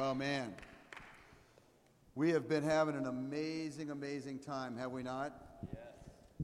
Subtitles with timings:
[0.00, 0.54] Oh, man.
[2.14, 5.32] We have been having an amazing, amazing time, have we not?
[5.72, 5.82] Yes.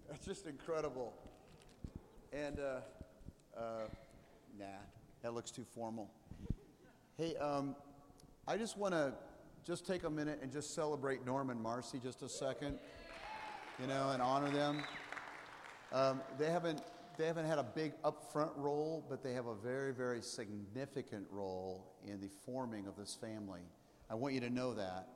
[0.08, 1.12] That's just incredible.
[2.32, 2.80] And, uh,
[3.56, 3.60] uh,
[4.58, 4.64] nah,
[5.22, 6.10] that looks too formal.
[7.16, 7.76] Hey, um,
[8.48, 9.12] I just want to
[9.64, 12.76] just take a minute and just celebrate Norm and Marcy just a second,
[13.80, 14.82] you know, and honor them.
[15.92, 16.82] Um, they haven't
[17.16, 21.94] they haven't had a big upfront role, but they have a very, very significant role
[22.06, 23.62] in the forming of this family.
[24.10, 25.08] I want you to know that.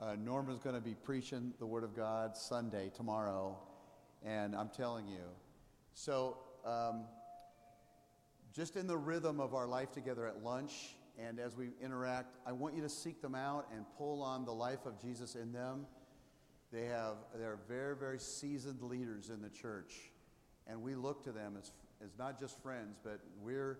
[0.00, 3.58] Uh, Norma's going to be preaching the Word of God Sunday, tomorrow,
[4.24, 5.24] and I'm telling you.
[5.92, 7.04] So, um,
[8.54, 12.52] just in the rhythm of our life together at lunch and as we interact, I
[12.52, 15.86] want you to seek them out and pull on the life of Jesus in them.
[16.72, 20.12] They have, they're very, very seasoned leaders in the church
[20.68, 21.72] and we look to them as,
[22.04, 23.78] as not just friends, but we're,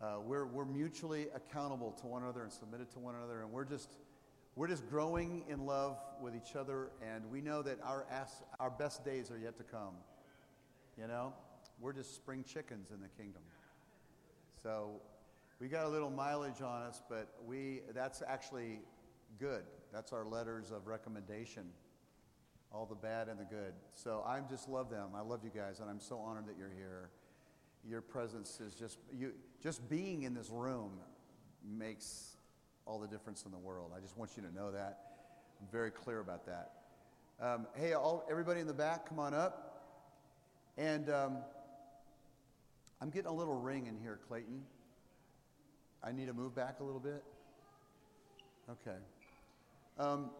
[0.00, 3.64] uh, we're, we're mutually accountable to one another and submitted to one another, and we're
[3.64, 3.96] just,
[4.56, 8.70] we're just growing in love with each other, and we know that our, ass, our
[8.70, 9.94] best days are yet to come.
[10.98, 11.32] You know,
[11.80, 13.42] we're just spring chickens in the kingdom.
[14.62, 15.00] So
[15.60, 18.80] we got a little mileage on us, but we, that's actually
[19.38, 19.64] good.
[19.92, 21.64] That's our letters of recommendation
[22.74, 23.72] all the bad and the good.
[23.94, 25.10] So I just love them.
[25.14, 27.10] I love you guys, and I'm so honored that you're here.
[27.88, 29.32] Your presence is just you.
[29.62, 30.90] Just being in this room
[31.64, 32.36] makes
[32.86, 33.92] all the difference in the world.
[33.96, 34.98] I just want you to know that.
[35.60, 36.72] I'm very clear about that.
[37.40, 39.70] Um, hey, all, everybody in the back, come on up.
[40.76, 41.38] And um,
[43.00, 44.62] I'm getting a little ring in here, Clayton.
[46.02, 47.22] I need to move back a little bit.
[48.70, 48.96] Okay.
[49.98, 50.30] Um,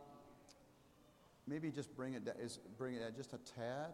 [1.46, 3.92] maybe just bring it is bring it down just a tad.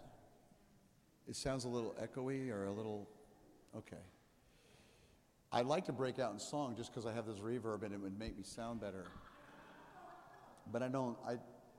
[1.28, 3.08] It sounds a little echoey or a little,
[3.76, 4.02] okay.
[5.52, 8.00] I'd like to break out in song just because I have this reverb and it
[8.00, 9.04] would make me sound better.
[10.72, 11.32] But I don't, I,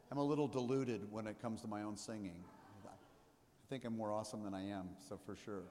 [0.09, 2.43] I'm a little deluded when it comes to my own singing.
[2.85, 5.63] I think I'm more awesome than I am, so for sure.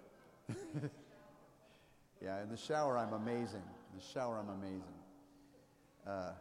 [2.23, 3.63] yeah, in the shower, I'm amazing.
[3.93, 4.83] In the shower, I'm amazing.
[6.07, 6.33] Uh,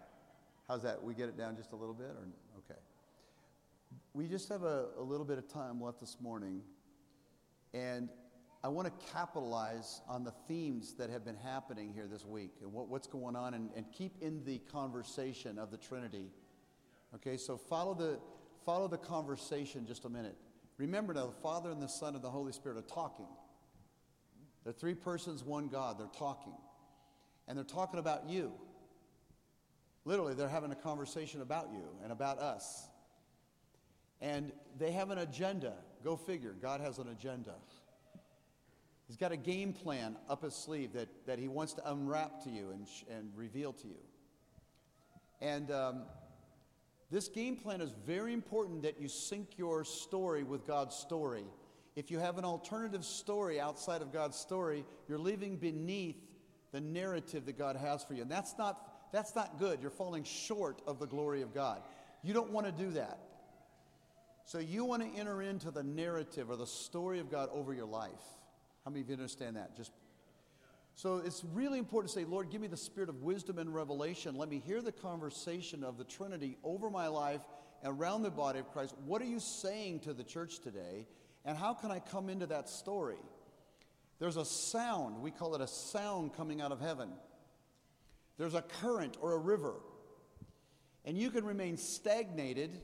[0.67, 1.03] how's that?
[1.03, 2.07] We get it down just a little bit?
[2.07, 2.79] or Okay
[4.13, 6.61] we just have a, a little bit of time left this morning,
[7.73, 8.09] and
[8.63, 12.73] I want to capitalize on the themes that have been happening here this week and
[12.73, 16.31] what, what's going on and, and keep in the conversation of the Trinity.
[17.15, 18.19] Okay, so follow the,
[18.65, 20.35] follow the conversation just a minute.
[20.77, 23.27] Remember now, the Father and the Son and the Holy Spirit are talking.
[24.63, 25.97] They're three persons, one God.
[25.97, 26.53] They're talking.
[27.47, 28.51] And they're talking about you.
[30.05, 32.89] Literally, they're having a conversation about you and about us.
[34.21, 35.73] And they have an agenda.
[36.03, 36.55] Go figure.
[36.61, 37.53] God has an agenda.
[39.07, 42.49] He's got a game plan up his sleeve that, that he wants to unwrap to
[42.49, 43.97] you and, and reveal to you.
[45.41, 46.01] And um,
[47.09, 51.45] this game plan is very important that you sync your story with God's story.
[51.95, 56.17] If you have an alternative story outside of God's story, you're living beneath
[56.71, 58.21] the narrative that God has for you.
[58.21, 59.81] And that's not, that's not good.
[59.81, 61.81] You're falling short of the glory of God.
[62.21, 63.19] You don't want to do that.
[64.49, 67.85] So you want to enter into the narrative or the story of God over your
[67.85, 68.09] life.
[68.83, 69.77] How many of you understand that?
[69.77, 69.91] Just
[70.95, 74.33] so it's really important to say, Lord, give me the spirit of wisdom and revelation.
[74.33, 77.41] Let me hear the conversation of the Trinity over my life
[77.83, 78.95] and around the body of Christ.
[79.05, 81.05] What are you saying to the church today?
[81.45, 83.19] And how can I come into that story?
[84.17, 87.11] There's a sound, we call it a sound coming out of heaven.
[88.39, 89.75] There's a current or a river.
[91.05, 92.81] And you can remain stagnated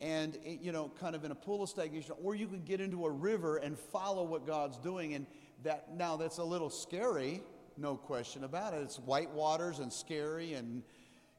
[0.00, 2.80] and eh, you know kind of in a pool of stagnation or you can get
[2.80, 5.26] into a river and follow what god's doing and
[5.62, 7.42] that now that's a little scary
[7.78, 8.82] no question about it.
[8.82, 10.82] It's white waters and scary and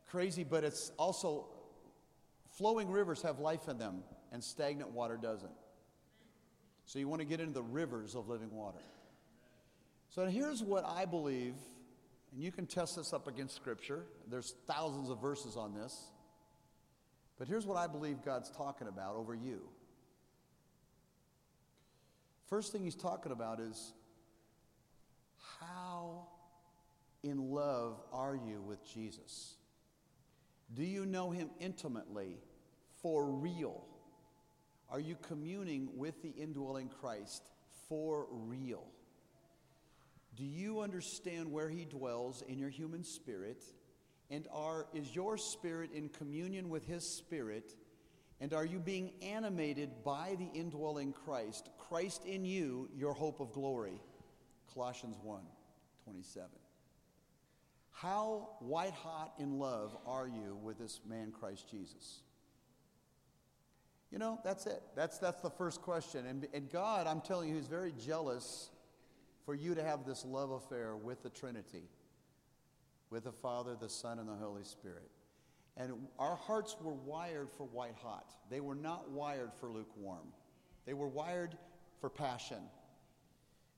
[0.09, 1.47] crazy but it's also
[2.51, 5.51] flowing rivers have life in them and stagnant water doesn't.
[6.85, 8.79] So you want to get into the rivers of living water.
[10.09, 11.55] So here's what i believe
[12.33, 14.03] and you can test this up against scripture.
[14.29, 16.11] There's thousands of verses on this
[17.37, 19.61] but here's what I believe God's talking about over you.
[22.49, 23.93] First thing he's talking about is
[25.59, 26.27] how
[27.23, 29.55] in love are you with Jesus?
[30.73, 32.37] Do you know him intimately,
[33.01, 33.85] for real?
[34.89, 37.43] Are you communing with the indwelling Christ
[37.89, 38.85] for real?
[40.35, 43.63] Do you understand where he dwells in your human spirit?
[44.29, 47.75] And are, is your spirit in communion with his spirit?
[48.39, 51.69] And are you being animated by the indwelling Christ?
[51.77, 54.01] Christ in you, your hope of glory.
[54.73, 55.41] Colossians 1
[56.03, 56.47] 27.
[57.91, 62.21] How white hot in love are you with this man, Christ Jesus?
[64.11, 64.81] You know, that's it.
[64.95, 66.25] That's, that's the first question.
[66.25, 68.69] And, and God, I'm telling you, He's very jealous
[69.45, 71.89] for you to have this love affair with the Trinity,
[73.09, 75.09] with the Father, the Son, and the Holy Spirit.
[75.75, 80.27] And our hearts were wired for white hot, they were not wired for lukewarm.
[80.85, 81.57] They were wired
[81.99, 82.61] for passion.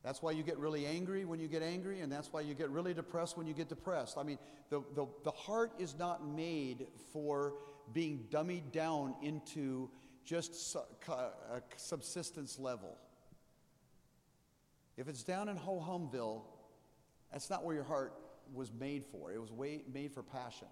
[0.03, 2.69] That's why you get really angry when you get angry, and that's why you get
[2.69, 4.17] really depressed when you get depressed.
[4.17, 4.37] I mean,
[4.69, 7.55] the, the, the heart is not made for
[7.91, 9.89] being dummied down into
[10.23, 10.77] just
[11.09, 12.97] a subsistence level.
[14.95, 16.43] If it's down in Ho Humville,
[17.31, 18.13] that's not where your heart
[18.53, 19.31] was made for.
[19.31, 19.51] It was
[19.91, 20.67] made for passion.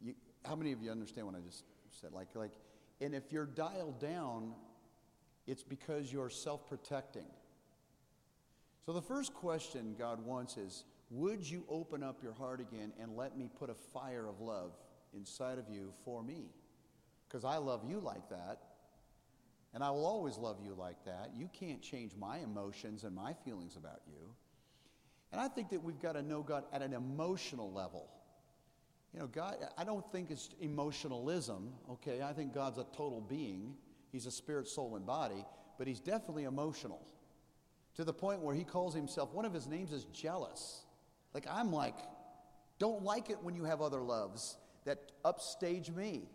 [0.00, 1.64] You, how many of you understand what I just
[2.00, 2.12] said?
[2.12, 2.52] Like, like,
[3.00, 4.52] and if you're dialed down,
[5.46, 7.26] it's because you're self protecting.
[8.84, 13.16] So the first question God wants is Would you open up your heart again and
[13.16, 14.72] let me put a fire of love
[15.14, 16.50] inside of you for me?
[17.28, 18.60] Because I love you like that.
[19.74, 21.32] And I will always love you like that.
[21.36, 24.32] You can't change my emotions and my feelings about you.
[25.32, 28.08] And I think that we've got to know God at an emotional level.
[29.12, 32.22] You know, God, I don't think it's emotionalism, okay?
[32.22, 33.74] I think God's a total being.
[34.12, 35.44] He's a spirit, soul, and body,
[35.78, 37.06] but he's definitely emotional
[37.96, 40.84] to the point where he calls himself, one of his names is jealous.
[41.32, 41.96] Like, I'm like,
[42.78, 46.28] don't like it when you have other loves that upstage me.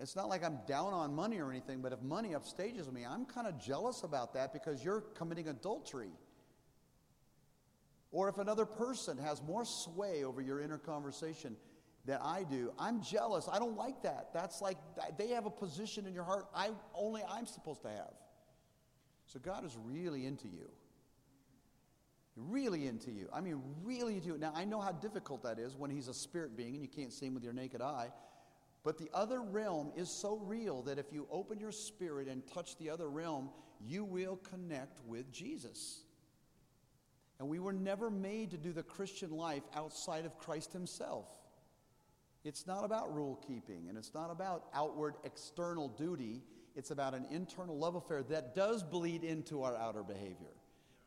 [0.00, 3.24] It's not like I'm down on money or anything, but if money upstages me, I'm
[3.24, 6.10] kind of jealous about that because you're committing adultery.
[8.12, 11.56] Or if another person has more sway over your inner conversation
[12.04, 13.48] than I do, I'm jealous.
[13.50, 14.28] I don't like that.
[14.34, 14.76] That's like
[15.18, 18.12] they have a position in your heart I only I'm supposed to have.
[19.26, 20.68] So God is really into you.
[22.36, 23.28] Really into you.
[23.32, 24.38] I mean, really into you.
[24.38, 27.12] Now, I know how difficult that is when He's a spirit being and you can't
[27.12, 28.08] see Him with your naked eye.
[28.84, 32.76] But the other realm is so real that if you open your spirit and touch
[32.78, 33.50] the other realm,
[33.80, 36.04] you will connect with Jesus.
[37.42, 41.26] And we were never made to do the Christian life outside of Christ Himself.
[42.44, 46.44] It's not about rule keeping and it's not about outward external duty.
[46.76, 50.54] It's about an internal love affair that does bleed into our outer behavior.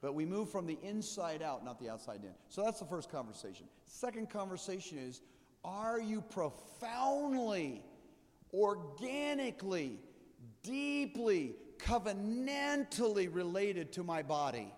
[0.01, 2.33] But we move from the inside out, not the outside in.
[2.49, 3.67] So that's the first conversation.
[3.85, 5.21] Second conversation is
[5.63, 7.81] are you profoundly,
[8.53, 10.01] organically,
[10.63, 14.73] deeply, covenantally related to my body?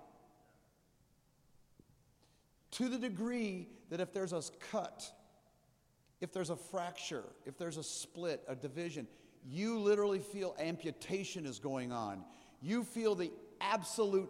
[2.71, 4.41] To the degree that if there's a
[4.71, 5.11] cut,
[6.19, 9.07] if there's a fracture, if there's a split, a division,
[9.45, 12.23] you literally feel amputation is going on.
[12.61, 13.31] You feel the
[13.61, 14.29] absolute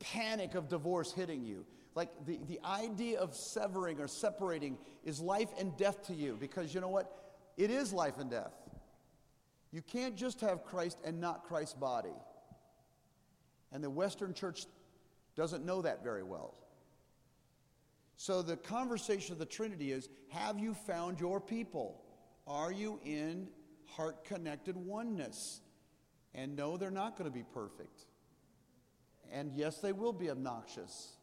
[0.00, 1.64] panic of divorce hitting you.
[1.94, 6.74] Like the, the idea of severing or separating is life and death to you because
[6.74, 7.16] you know what?
[7.56, 8.52] It is life and death.
[9.72, 12.14] You can't just have Christ and not Christ's body.
[13.72, 14.66] And the Western church
[15.36, 16.54] doesn't know that very well.
[18.20, 22.02] So the conversation of the Trinity is Have you found your people?
[22.46, 23.48] Are you in
[23.86, 25.62] heart connected oneness?
[26.34, 28.04] And no, they're not going to be perfect.
[29.32, 31.14] And yes, they will be obnoxious.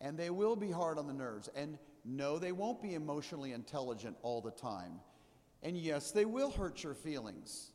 [0.00, 1.50] And they will be hard on the nerves.
[1.54, 5.00] And no, they won't be emotionally intelligent all the time.
[5.62, 7.72] And yes, they will hurt your feelings.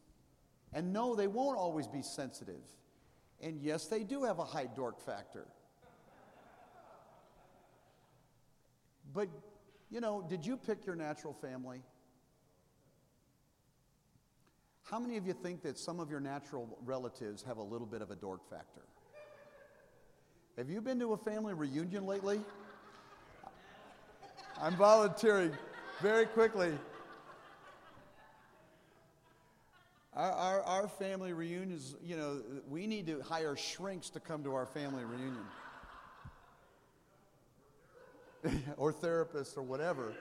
[0.74, 2.64] And no, they won't always be sensitive.
[3.40, 5.46] And yes, they do have a high dork factor.
[9.14, 9.30] But,
[9.90, 11.82] you know, did you pick your natural family?
[14.84, 18.02] How many of you think that some of your natural relatives have a little bit
[18.02, 18.82] of a dork factor?
[20.58, 22.42] Have you been to a family reunion lately?
[24.60, 25.52] I'm volunteering
[26.02, 26.74] very quickly.
[30.14, 34.54] Our, our, our, family reunions, you know, we need to hire shrinks to come to
[34.56, 35.46] our family reunion.
[38.78, 40.14] or therapists or whatever.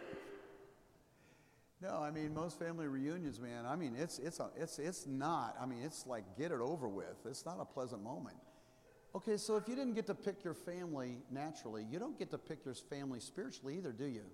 [1.81, 3.65] No, I mean most family reunions, man.
[3.65, 5.57] I mean it's it's a, it's it's not.
[5.61, 7.17] I mean it's like get it over with.
[7.25, 8.37] It's not a pleasant moment.
[9.15, 12.39] Okay, so if you didn't get to pick your family naturally, you don't get to
[12.39, 14.25] pick your family spiritually either, do you?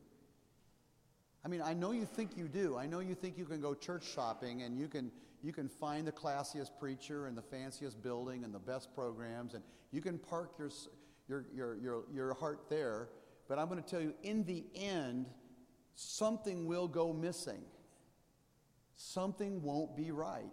[1.44, 2.76] I mean, I know you think you do.
[2.76, 5.10] I know you think you can go church shopping and you can
[5.42, 9.62] you can find the classiest preacher and the fanciest building and the best programs and
[9.92, 10.70] you can park your
[11.28, 13.08] your your your, your heart there
[13.48, 15.26] but I'm going to tell you, in the end,
[15.94, 17.62] something will go missing.
[18.96, 20.52] Something won't be right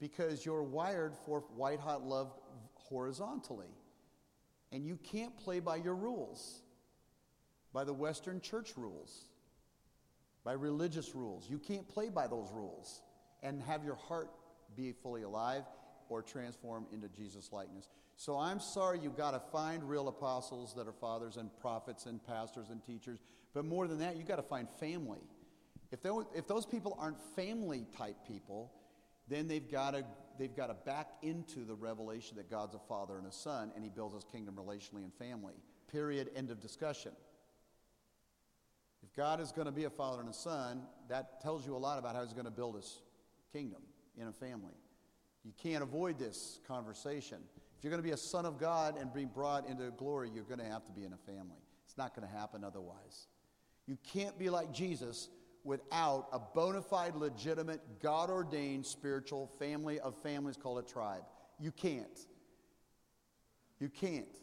[0.00, 2.32] because you're wired for white hot love
[2.74, 3.74] horizontally.
[4.72, 6.62] And you can't play by your rules,
[7.72, 9.28] by the Western church rules,
[10.44, 11.48] by religious rules.
[11.48, 13.02] You can't play by those rules
[13.42, 14.30] and have your heart
[14.76, 15.64] be fully alive
[16.08, 17.88] or transform into Jesus' likeness.
[18.16, 22.24] So I'm sorry you've got to find real apostles that are fathers and prophets and
[22.24, 23.18] pastors and teachers.
[23.52, 25.20] But more than that, you've got to find family.
[25.90, 26.00] If,
[26.34, 28.72] if those people aren't family type people,
[29.28, 30.04] then they've got to
[30.38, 33.84] they've got to back into the revelation that God's a father and a son, and
[33.84, 35.54] he builds his kingdom relationally and family.
[35.90, 36.30] Period.
[36.34, 37.12] End of discussion.
[39.02, 41.78] If God is going to be a father and a son, that tells you a
[41.78, 43.00] lot about how he's going to build his
[43.52, 43.82] kingdom
[44.16, 44.74] in a family.
[45.44, 47.38] You can't avoid this conversation.
[47.84, 50.58] You're going to be a son of God and be brought into glory, you're going
[50.58, 51.60] to have to be in a family.
[51.84, 53.26] It's not going to happen otherwise.
[53.86, 55.28] You can't be like Jesus
[55.64, 61.24] without a bona fide, legitimate, God ordained spiritual family of families called a tribe.
[61.60, 62.20] You can't.
[63.78, 64.34] You can't.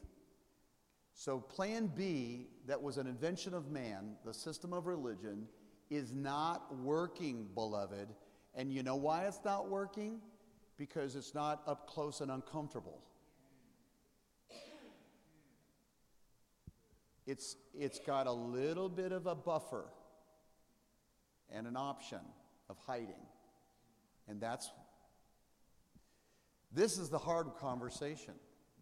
[1.15, 5.47] So, plan B, that was an invention of man, the system of religion,
[5.89, 8.09] is not working, beloved.
[8.53, 10.19] And you know why it's not working?
[10.77, 13.01] Because it's not up close and uncomfortable.
[17.25, 19.85] It's, it's got a little bit of a buffer
[21.51, 22.19] and an option
[22.69, 23.27] of hiding.
[24.27, 24.71] And that's,
[26.71, 28.33] this is the hard conversation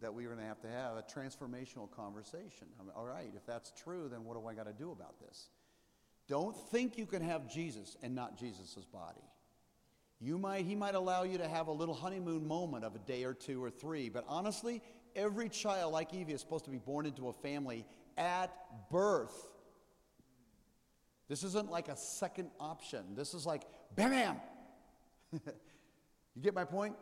[0.01, 2.67] that we're going to have to have a transformational conversation.
[2.79, 5.19] I mean, all right, if that's true, then what do I got to do about
[5.19, 5.49] this?
[6.27, 9.23] Don't think you can have Jesus and not Jesus' body.
[10.21, 13.23] You might, he might allow you to have a little honeymoon moment of a day
[13.23, 14.81] or two or three, but honestly,
[15.15, 17.85] every child like Evie is supposed to be born into a family
[18.19, 18.53] at
[18.91, 19.33] birth.
[21.29, 23.15] This isn't like a second option.
[23.15, 23.63] This is like,
[23.95, 24.35] bam, bam.
[25.33, 26.95] you get my point?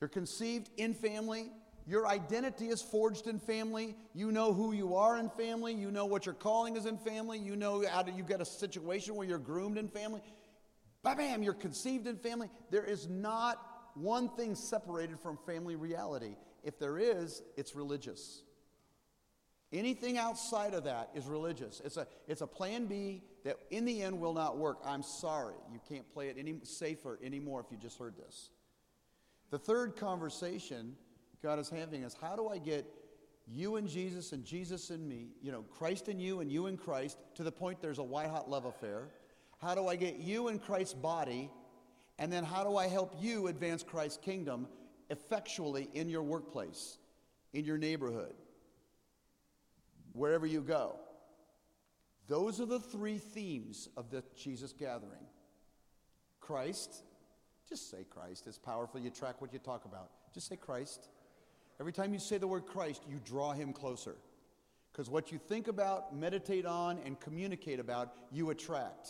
[0.00, 1.50] You're conceived in family.
[1.86, 3.96] Your identity is forged in family.
[4.14, 5.74] You know who you are in family.
[5.74, 7.38] You know what your calling is in family.
[7.38, 10.22] You know how to, you get a situation where you're groomed in family.
[11.02, 12.48] Bam, bam, you're conceived in family.
[12.70, 13.58] There is not
[13.94, 16.36] one thing separated from family reality.
[16.62, 18.43] If there is, it's religious.
[19.74, 21.82] Anything outside of that is religious.
[21.84, 24.78] It's a, it's a plan B that in the end will not work.
[24.84, 25.56] I'm sorry.
[25.72, 28.50] You can't play it any safer anymore if you just heard this.
[29.50, 30.94] The third conversation
[31.42, 32.86] God is having is how do I get
[33.48, 36.78] you and Jesus and Jesus and me, you know, Christ and you and you and
[36.78, 39.08] Christ to the point there's a white hot love affair?
[39.60, 41.50] How do I get you in Christ's body?
[42.20, 44.68] And then how do I help you advance Christ's kingdom
[45.10, 46.98] effectually in your workplace,
[47.52, 48.34] in your neighborhood?
[50.14, 50.96] Wherever you go.
[52.26, 55.26] Those are the three themes of the Jesus gathering
[56.40, 57.02] Christ,
[57.68, 58.46] just say Christ.
[58.46, 59.00] It's powerful.
[59.00, 60.10] You track what you talk about.
[60.34, 61.08] Just say Christ.
[61.80, 64.14] Every time you say the word Christ, you draw him closer.
[64.92, 69.08] Because what you think about, meditate on, and communicate about, you attract.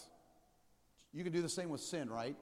[1.13, 2.37] You can do the same with sin, right?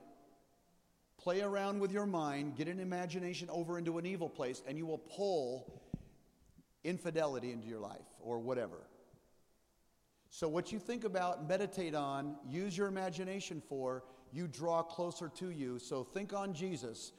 [1.18, 4.86] Play around with your mind, get an imagination over into an evil place, and you
[4.86, 5.82] will pull
[6.84, 8.86] infidelity into your life or whatever.
[10.30, 15.50] So, what you think about, meditate on, use your imagination for, you draw closer to
[15.50, 15.78] you.
[15.78, 17.12] So, think on Jesus.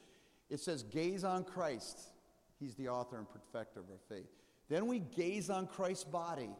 [0.50, 1.98] It says, gaze on Christ.
[2.58, 4.28] He's the author and perfecter of our faith.
[4.68, 6.50] Then we gaze on Christ's body.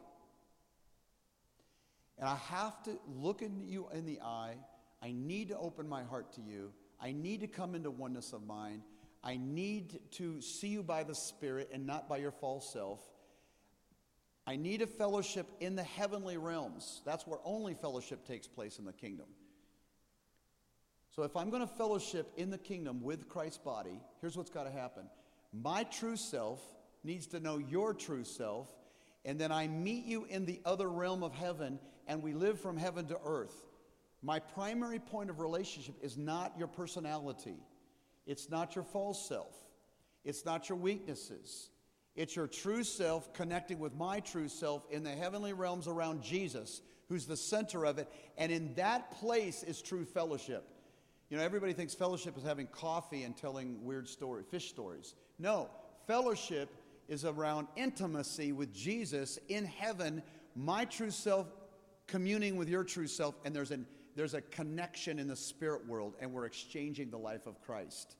[2.19, 4.55] And I have to look in you in the eye.
[5.03, 6.73] I need to open my heart to you.
[7.01, 8.83] I need to come into oneness of mind.
[9.25, 13.01] I need to see you by the Spirit and not by your false self.
[14.47, 17.01] I need a fellowship in the heavenly realms.
[17.07, 19.27] That's where only fellowship takes place in the kingdom.
[21.17, 24.65] So if I'm going to fellowship in the kingdom with Christ's body, here's what's got
[24.65, 25.05] to happen.
[25.55, 26.61] My true self
[27.03, 28.69] needs to know your true self,
[29.25, 32.77] and then I meet you in the other realm of heaven, and we live from
[32.77, 33.55] heaven to earth.
[34.23, 37.57] My primary point of relationship is not your personality.
[38.27, 39.55] It's not your false self.
[40.25, 41.69] It's not your weaknesses.
[42.17, 46.81] It's your true self connecting with my true self in the heavenly realms around Jesus,
[47.09, 48.09] who's the center of it.
[48.39, 50.69] And in that place is true fellowship.
[51.29, 55.15] You know, everybody thinks fellowship is having coffee and telling weird story, fish stories.
[55.39, 55.69] No,
[56.07, 56.71] fellowship
[57.09, 60.23] is around intimacy with Jesus in heaven,
[60.55, 61.49] my true self
[62.07, 66.15] communing with your true self, and there's an there's a connection in the spirit world,
[66.21, 68.17] and we're exchanging the life of Christ.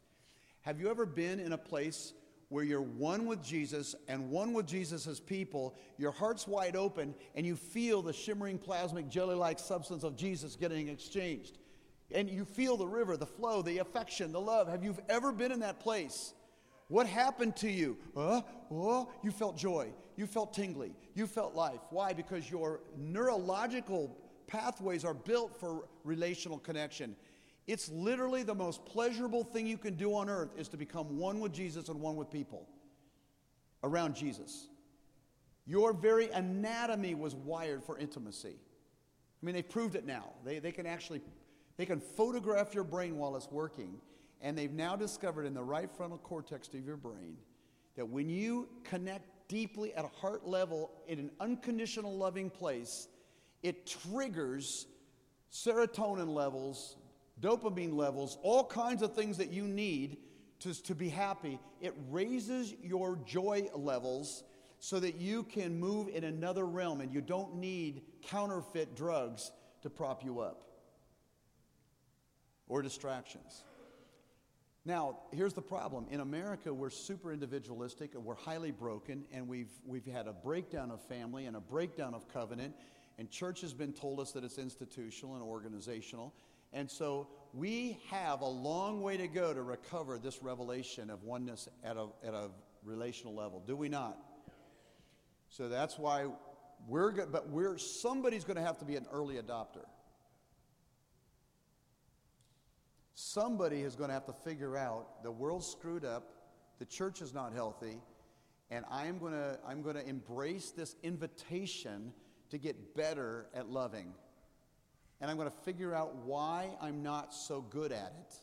[0.63, 2.15] Have you ever been in a place
[2.49, 7.47] where you're one with Jesus and one with Jesus' people, your heart's wide open, and
[7.47, 11.59] you feel the shimmering plasmic jelly like substance of Jesus getting exchanged?
[12.13, 14.69] And you feel the river, the flow, the affection, the love.
[14.69, 16.35] Have you ever been in that place
[16.89, 17.97] What happened to you?
[18.17, 19.89] Uh, oh, you felt joy.
[20.17, 20.95] You felt tingly.
[21.15, 21.81] You felt life.
[21.91, 22.13] Why?
[22.13, 27.17] Because your neurological pathways are built for relational connection.
[27.67, 31.41] It's literally the most pleasurable thing you can do on earth is to become one
[31.41, 32.69] with Jesus and one with people
[33.83, 34.69] around Jesus.
[35.67, 38.57] Your very anatomy was wired for intimacy.
[38.57, 40.31] I mean, they've proved it now.
[40.45, 41.23] They, they can actually
[41.77, 43.97] they can photograph your brain while it's working,
[44.41, 47.37] and they've now discovered in the right frontal cortex of your brain
[47.97, 53.09] that when you connect deeply at a heart level in an unconditional loving place,
[53.65, 54.87] it triggers
[55.51, 56.97] serotonin levels,
[57.41, 60.19] dopamine levels, all kinds of things that you need
[60.61, 61.59] to, to be happy.
[61.81, 64.45] It raises your joy levels
[64.79, 69.51] so that you can move in another realm and you don't need counterfeit drugs
[69.83, 70.65] to prop you up
[72.69, 73.65] or distractions.
[74.87, 76.07] Now, here's the problem.
[76.11, 80.91] In America, we're super individualistic and we're highly broken, and we've, we've had a breakdown
[80.91, 82.75] of family and a breakdown of covenant,
[83.19, 86.35] and church has been told us that it's institutional and organizational.
[86.73, 91.69] And so we have a long way to go to recover this revelation of oneness
[91.85, 92.51] at a, at a
[92.83, 94.19] relational level, do we not?
[95.49, 96.27] So that's why
[96.89, 99.85] we're good, but we're somebody's going to have to be an early adopter.
[103.15, 106.33] Somebody is going to have to figure out the world's screwed up,
[106.81, 108.01] the church is not healthy,
[108.71, 112.13] and I am going to I'm going to embrace this invitation
[112.51, 114.13] to get better at loving.
[115.21, 118.35] And I'm going to figure out why I'm not so good at it.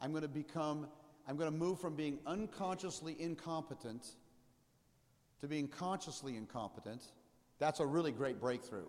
[0.00, 0.88] I'm going to become
[1.28, 4.06] I'm going to move from being unconsciously incompetent
[5.40, 7.02] to being consciously incompetent.
[7.58, 8.86] That's a really great breakthrough.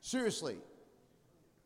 [0.00, 0.56] Seriously,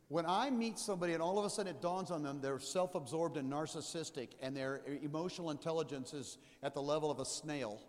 [0.07, 2.95] when I meet somebody and all of a sudden it dawns on them they're self
[2.95, 7.81] absorbed and narcissistic and their emotional intelligence is at the level of a snail.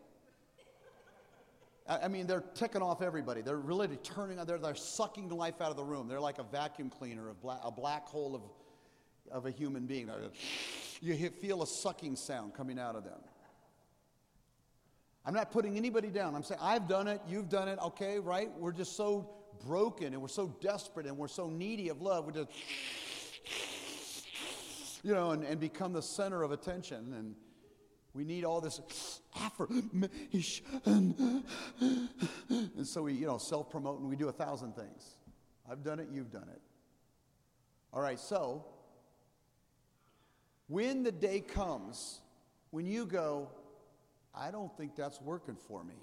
[1.91, 3.43] I mean, they're ticking off everybody.
[3.43, 6.07] They're really turning, they're, they're sucking life out of the room.
[6.07, 8.43] They're like a vacuum cleaner, of a black hole of,
[9.33, 10.09] of a human being.
[11.03, 13.21] You feel a sucking sound coming out of them.
[15.25, 16.35] I'm not putting anybody down.
[16.35, 18.51] I'm saying, I've done it, you've done it, okay, right?
[18.59, 19.31] We're just so
[19.67, 22.51] broken and we're so desperate and we're so needy of love, we just,
[25.03, 27.15] you know, and, and become the center of attention.
[27.17, 27.35] And
[28.15, 28.81] we need all this
[29.41, 30.67] affirmation.
[30.85, 35.17] And so we, you know, self promote and we do a thousand things.
[35.71, 36.61] I've done it, you've done it.
[37.93, 38.65] All right, so
[40.69, 42.21] when the day comes
[42.71, 43.49] when you go,
[44.35, 45.95] I don't think that's working for me.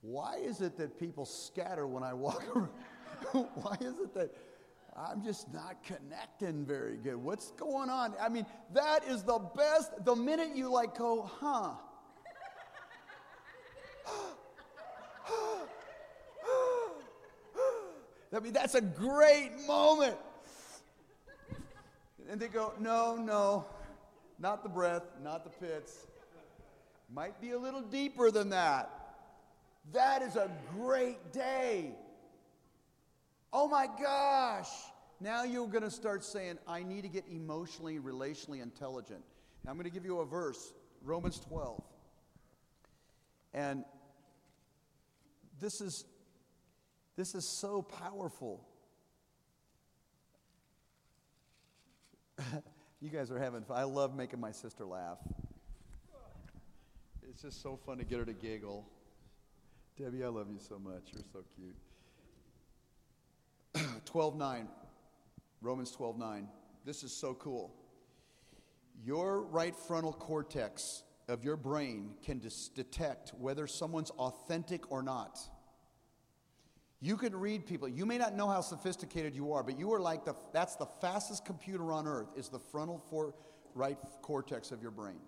[0.00, 2.70] Why is it that people scatter when I walk around?
[3.32, 4.32] Why is it that
[5.06, 7.16] I'm just not connecting very good?
[7.16, 8.14] What's going on?
[8.20, 10.04] I mean, that is the best.
[10.04, 11.74] The minute you like go, huh?
[18.34, 20.16] I mean, that's a great moment.
[22.28, 23.64] And they go, no, no,
[24.38, 26.06] not the breath, not the pits.
[27.14, 28.90] Might be a little deeper than that.
[29.92, 31.94] That is a great day.
[33.52, 34.68] Oh my gosh.
[35.20, 39.22] Now you're going to start saying, I need to get emotionally, relationally intelligent.
[39.66, 41.82] I'm going to give you a verse, Romans 12.
[43.54, 43.84] And
[45.60, 46.04] this is
[47.16, 48.64] this is so powerful.
[53.00, 53.76] you guys are having fun.
[53.76, 55.18] I love making my sister laugh.
[57.28, 58.88] It's just so fun to get her to giggle.
[59.98, 61.10] Debbie, I love you so much.
[61.12, 61.74] You're so cute.
[64.04, 64.66] 12:9.
[65.60, 66.46] Romans 12:9.
[66.84, 67.74] This is so cool.
[69.04, 75.38] Your right frontal cortex of your brain can dis- detect whether someone's authentic or not.
[77.00, 77.88] You can read people.
[77.88, 80.86] You may not know how sophisticated you are, but you are like the that's the
[81.00, 83.34] fastest computer on earth is the frontal for,
[83.74, 85.20] right cortex of your brain.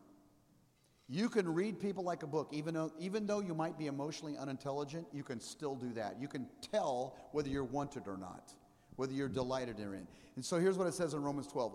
[1.13, 4.37] You can read people like a book, even though, even though you might be emotionally
[4.39, 6.21] unintelligent, you can still do that.
[6.21, 8.55] You can tell whether you're wanted or not,
[8.95, 10.07] whether you're delighted or in.
[10.37, 11.75] And so here's what it says in Romans 12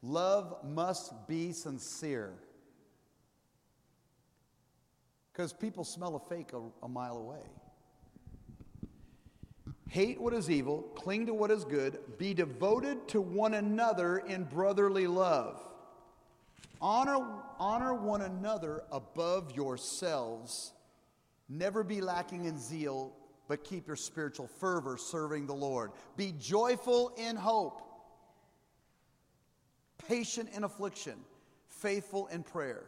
[0.00, 2.32] Love must be sincere.
[5.30, 7.42] Because people smell a fake a, a mile away.
[9.90, 14.44] Hate what is evil, cling to what is good, be devoted to one another in
[14.44, 15.60] brotherly love.
[16.84, 17.18] Honor,
[17.58, 20.74] honor one another above yourselves.
[21.48, 23.14] Never be lacking in zeal,
[23.48, 25.92] but keep your spiritual fervor serving the Lord.
[26.18, 27.80] Be joyful in hope.
[30.08, 31.14] patient in affliction,
[31.68, 32.84] faithful in prayer.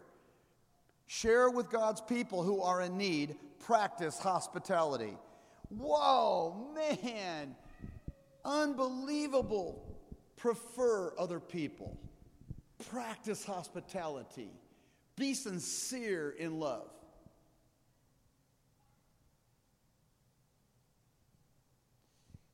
[1.07, 5.17] Share with God's people who are in need, practice hospitality.
[5.69, 7.55] Whoa, man,
[8.45, 9.83] unbelievable.
[10.37, 11.97] Prefer other people,
[12.91, 14.51] practice hospitality,
[15.17, 16.91] be sincere in love.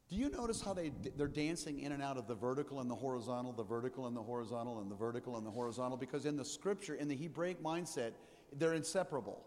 [0.09, 2.95] Do you notice how they, they're dancing in and out of the vertical and the
[2.95, 5.97] horizontal, the vertical and the horizontal, and the vertical and the horizontal?
[5.97, 8.13] Because in the scripture, in the Hebraic mindset,
[8.53, 9.43] they're inseparable.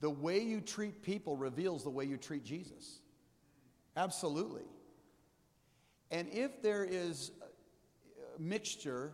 [0.00, 3.00] The way you treat people reveals the way you treat Jesus.
[3.98, 4.64] Absolutely.
[6.10, 7.32] And if there is
[8.38, 9.12] a mixture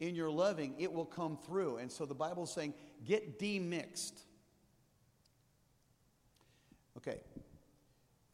[0.00, 1.78] in your loving, it will come through.
[1.78, 4.24] And so the Bible is saying, get demixed.
[6.96, 7.20] Okay,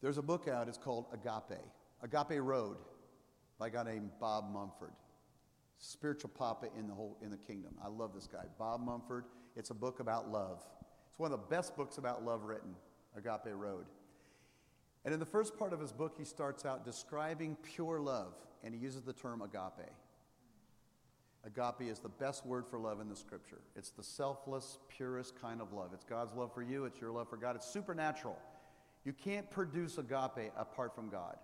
[0.01, 1.61] there's a book out, it's called Agape,
[2.03, 2.77] Agape Road,
[3.59, 4.93] by a guy named Bob Mumford.
[5.79, 7.75] Spiritual papa in the whole in the kingdom.
[7.85, 9.25] I love this guy, Bob Mumford.
[9.57, 10.65] It's a book about love.
[11.11, 12.75] It's one of the best books about love written,
[13.17, 13.87] Agape Road.
[15.05, 18.73] And in the first part of his book, he starts out describing pure love, and
[18.73, 19.91] he uses the term agape.
[21.45, 23.61] Agape is the best word for love in the scripture.
[23.75, 25.91] It's the selfless, purest kind of love.
[25.93, 27.57] It's God's love for you, it's your love for God.
[27.57, 28.39] It's supernatural.
[29.05, 31.37] You can't produce agape apart from God.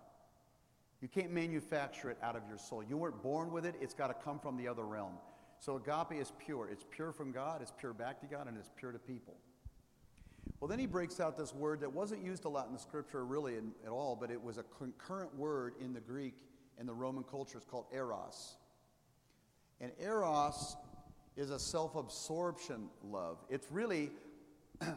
[1.01, 2.83] You can't manufacture it out of your soul.
[2.83, 5.13] You weren't born with it, it's got to come from the other realm.
[5.59, 6.69] So agape is pure.
[6.71, 9.35] It's pure from God, it's pure back to God, and it's pure to people.
[10.59, 13.25] Well, then he breaks out this word that wasn't used a lot in the scripture
[13.25, 16.35] really in, at all, but it was a concurrent word in the Greek
[16.77, 17.57] and the Roman culture.
[17.57, 18.55] It's called eros.
[19.81, 20.75] And eros
[21.35, 23.37] is a self absorption love.
[23.49, 24.11] It's really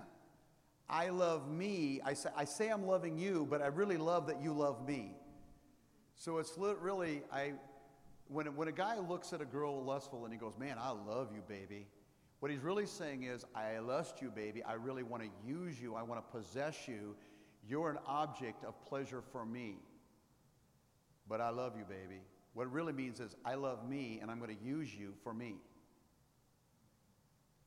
[0.89, 2.01] I love me.
[2.05, 5.13] I say, I say I'm loving you, but I really love that you love me.
[6.17, 7.55] So it's really, I,
[8.29, 11.31] when, when a guy looks at a girl lustful and he goes, Man, I love
[11.35, 11.87] you, baby,
[12.41, 14.65] what he's really saying is, I lust you, baby.
[14.65, 15.95] I really want to use you.
[15.95, 17.15] I want to possess you.
[17.67, 19.77] You're an object of pleasure for me.
[21.29, 22.21] But I love you, baby.
[22.55, 25.33] What it really means is, I love me and I'm going to use you for
[25.33, 25.57] me.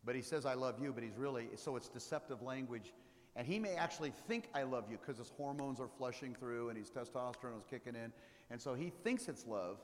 [0.03, 2.93] But he says, I love you, but he's really, so it's deceptive language
[3.35, 6.77] and he may actually think I love you because his hormones are flushing through and
[6.77, 8.13] his testosterone is kicking in.
[8.49, 9.77] And so he thinks it's love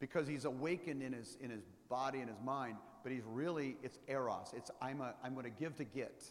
[0.00, 3.98] because he's awakened in his, in his body and his mind, but he's really, it's
[4.06, 4.52] eros.
[4.54, 6.24] It's I'm, a, I'm going to give to get.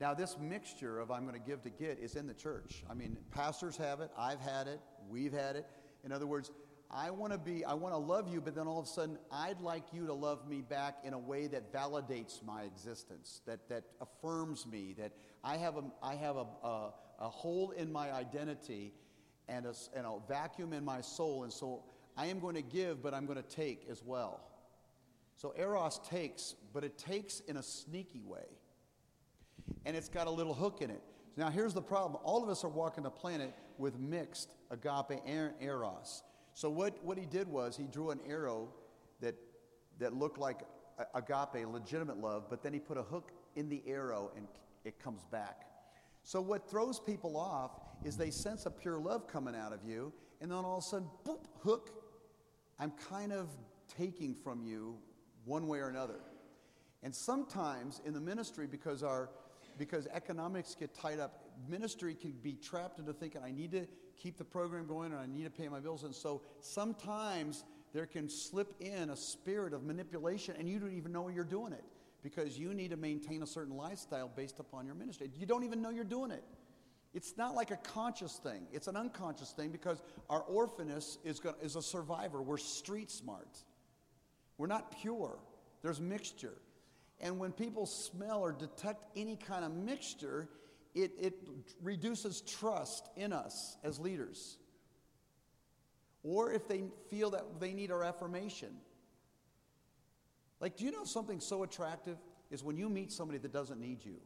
[0.00, 2.84] Now, this mixture of I'm going to give to get is in the church.
[2.90, 5.66] I mean, pastors have it, I've had it, we've had it.
[6.04, 6.50] In other words,
[6.90, 9.18] I want to be, I want to love you, but then all of a sudden,
[9.32, 13.68] I'd like you to love me back in a way that validates my existence, that,
[13.68, 18.12] that affirms me, that I have, a, I have a, a, a hole in my
[18.12, 18.92] identity
[19.48, 21.42] and a, and a vacuum in my soul.
[21.42, 21.82] And so
[22.16, 24.40] I am going to give, but I'm going to take as well.
[25.36, 28.46] So Eros takes, but it takes in a sneaky way.
[29.86, 31.02] And it's got a little hook in it.
[31.38, 35.52] Now, here's the problem all of us are walking the planet with mixed agape and
[35.60, 36.22] Eros.
[36.52, 38.68] So what, what he did was he drew an arrow
[39.20, 39.34] that,
[39.98, 40.60] that looked like
[41.14, 44.46] agape, legitimate love, but then he put a hook in the arrow and
[44.84, 45.66] it comes back.
[46.22, 47.72] So what throws people off
[48.04, 50.86] is they sense a pure love coming out of you, and then all of a
[50.86, 51.90] sudden, boop, hook.
[52.78, 53.48] I'm kind of
[53.96, 54.96] taking from you
[55.44, 56.20] one way or another.
[57.02, 59.30] And sometimes in the ministry, because our
[59.78, 63.86] because economics get tied up, ministry can be trapped into thinking, I need to
[64.16, 66.04] keep the program going and I need to pay my bills.
[66.04, 71.12] And so sometimes there can slip in a spirit of manipulation and you don't even
[71.12, 71.84] know you're doing it
[72.22, 75.30] because you need to maintain a certain lifestyle based upon your ministry.
[75.38, 76.42] You don't even know you're doing it.
[77.14, 81.76] It's not like a conscious thing, it's an unconscious thing because our orphaness is, is
[81.76, 82.42] a survivor.
[82.42, 83.48] We're street smart,
[84.58, 85.38] we're not pure,
[85.82, 86.58] there's mixture.
[87.20, 90.48] And when people smell or detect any kind of mixture,
[90.94, 91.34] it, it
[91.82, 94.58] reduces trust in us as leaders.
[96.22, 98.76] Or if they feel that they need our affirmation.
[100.60, 102.16] Like, do you know something so attractive
[102.50, 104.16] is when you meet somebody that doesn't need you?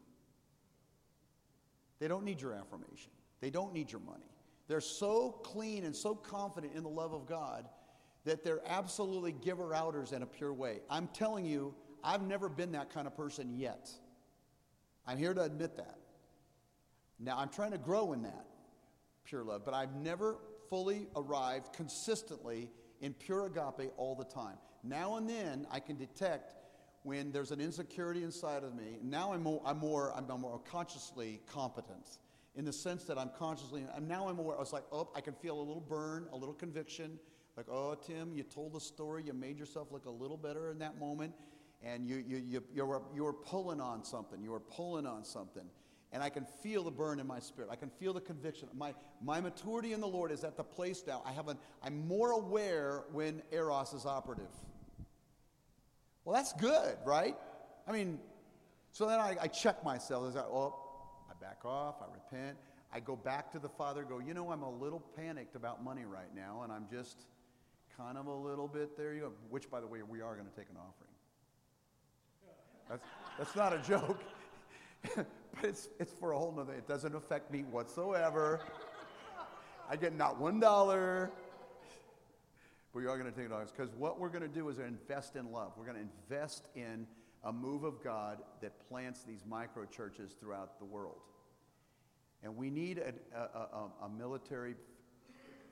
[1.99, 4.25] They don't need your affirmation, they don't need your money.
[4.69, 7.69] They're so clean and so confident in the love of God
[8.25, 10.79] that they're absolutely giver outers in a pure way.
[10.89, 13.91] I'm telling you, I've never been that kind of person yet.
[15.07, 15.99] I'm here to admit that.
[17.19, 18.47] Now, I'm trying to grow in that
[19.25, 24.57] pure love, but I've never fully arrived consistently in pure agape all the time.
[24.83, 26.55] Now and then, I can detect
[27.03, 28.99] when there's an insecurity inside of me.
[29.03, 32.19] Now I'm more, I'm more, I'm more consciously competent
[32.57, 35.21] in the sense that I'm consciously, and now I'm aware, I was like, oh, I
[35.21, 37.19] can feel a little burn, a little conviction,
[37.57, 40.79] Like, oh, Tim, you told the story, you made yourself look a little better in
[40.79, 41.35] that moment,
[41.83, 44.43] and you, you, you, you, were, you were pulling on something.
[44.43, 45.65] You were pulling on something.
[46.13, 47.71] And I can feel the burn in my spirit.
[47.71, 48.69] I can feel the conviction.
[48.75, 51.23] My, my maturity in the Lord is at the place now.
[51.25, 54.51] I have an, I'm more aware when Eros is operative.
[56.25, 57.37] Well, that's good, right?
[57.87, 58.19] I mean,
[58.93, 60.37] so then I, I check myself.
[60.37, 60.75] I, oh,
[61.31, 62.57] I back off, I repent.
[62.93, 66.05] I go back to the Father, go, you know, I'm a little panicked about money
[66.05, 67.25] right now, and I'm just
[67.97, 69.33] kind of a little bit there you go.
[69.49, 71.10] Which, by the way, we are going to take an offering.
[72.91, 73.07] That's,
[73.39, 74.21] that's not a joke.
[75.17, 75.27] but
[75.63, 78.61] it's, it's for a whole nother, it doesn't affect me whatsoever.
[79.89, 81.31] I get not one dollar.
[82.93, 85.37] But we are going to take it because what we're going to do is invest
[85.37, 85.73] in love.
[85.77, 87.07] We're going to invest in
[87.45, 91.21] a move of God that plants these micro churches throughout the world.
[92.43, 94.75] And we need a, a, a, a military,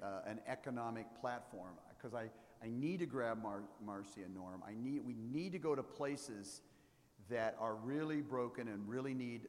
[0.02, 2.30] uh, an economic platform because I,
[2.64, 4.62] I need to grab Mar- Marcy and Norm.
[4.66, 6.60] I need, we need to go to places
[7.30, 9.48] that are really broken and really need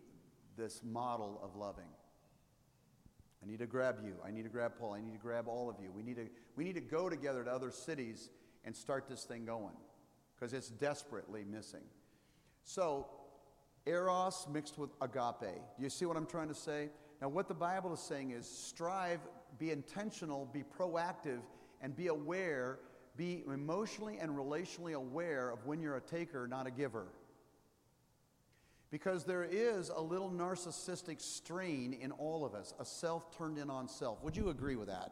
[0.57, 1.89] this model of loving.
[3.41, 4.15] I need to grab you.
[4.25, 4.93] I need to grab Paul.
[4.93, 5.91] I need to grab all of you.
[5.95, 8.29] We need to, we need to go together to other cities
[8.65, 9.75] and start this thing going
[10.35, 11.83] because it's desperately missing.
[12.63, 13.07] So,
[13.85, 15.55] eros mixed with agape.
[15.77, 16.89] Do you see what I'm trying to say?
[17.21, 19.19] Now, what the Bible is saying is strive,
[19.57, 21.39] be intentional, be proactive,
[21.81, 22.79] and be aware,
[23.17, 27.07] be emotionally and relationally aware of when you're a taker, not a giver.
[28.91, 33.69] Because there is a little narcissistic strain in all of us, a self turned in
[33.69, 34.23] on self.
[34.23, 35.11] Would you agree with that?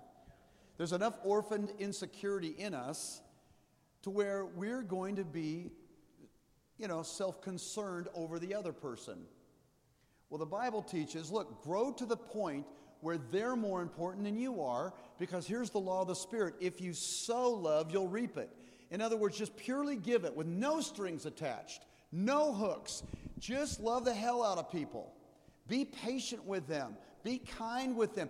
[0.78, 3.22] There's enough orphaned insecurity in us
[4.04, 5.72] to where we're going to be,
[6.78, 9.20] you know, self concerned over the other person.
[10.30, 12.66] Well, the Bible teaches look, grow to the point
[13.02, 16.82] where they're more important than you are, because here's the law of the Spirit if
[16.82, 18.50] you sow love, you'll reap it.
[18.90, 23.04] In other words, just purely give it with no strings attached, no hooks.
[23.40, 25.14] Just love the hell out of people.
[25.68, 26.96] Be patient with them.
[27.24, 28.30] Be kind with them.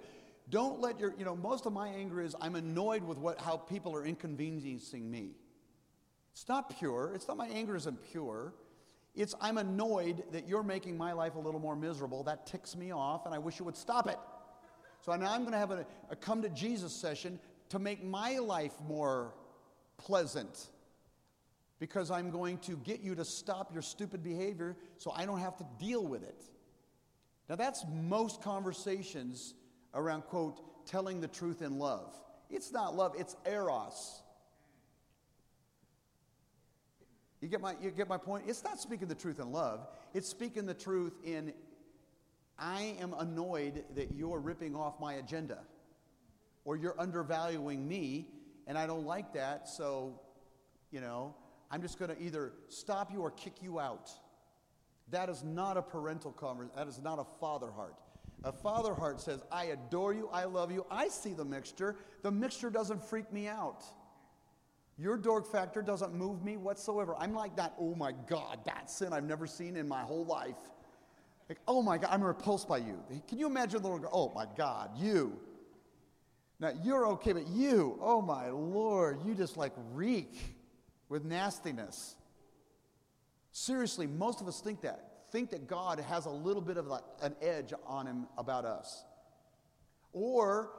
[0.50, 3.58] Don't let your, you know, most of my anger is I'm annoyed with what, how
[3.58, 5.32] people are inconveniencing me.
[6.32, 7.12] It's not pure.
[7.13, 8.54] It's not my anger isn't pure.
[9.16, 12.24] It's I'm annoyed that you're making my life a little more miserable.
[12.24, 14.20] That ticks me off, and I wish you would stop it.
[15.02, 18.38] So now I'm going to have a, a come to Jesus session to make my
[18.38, 19.34] life more
[19.98, 20.70] pleasant
[21.80, 25.58] because I'm going to get you to stop your stupid behavior so I don't have
[25.58, 26.44] to deal with it.
[27.50, 29.54] Now, that's most conversations
[29.94, 32.20] around, quote, telling the truth in love.
[32.50, 34.22] It's not love, it's eros.
[37.42, 38.46] You get my, you get my point?
[38.48, 41.54] It's not speaking the truth in love, it's speaking the truth in
[42.60, 45.60] I am annoyed that you're ripping off my agenda
[46.66, 48.28] or you're undervaluing me,
[48.66, 50.20] and I don't like that, so,
[50.92, 51.36] you know,
[51.69, 54.10] I'm just going to either stop you or kick you out.
[55.10, 56.75] That is not a parental conversation.
[56.75, 57.95] That is not a father heart.
[58.43, 61.95] A father heart says, I adore you, I love you, I see the mixture.
[62.21, 63.84] The mixture doesn't freak me out.
[64.99, 67.15] Your dork factor doesn't move me whatsoever.
[67.17, 70.56] I'm like that, oh my God, that sin I've never seen in my whole life.
[71.49, 73.01] Like, oh my God, I'm repulsed by you.
[73.27, 74.12] Can you imagine the little girl?
[74.13, 75.39] Oh my God, you.
[76.60, 80.57] Now you're okay, but you, oh my Lord, you just like reek
[81.10, 82.15] with nastiness.
[83.52, 85.04] Seriously, most of us think that.
[85.32, 86.91] Think that God has a little bit of
[87.22, 89.04] an edge on him about us.
[90.13, 90.70] Or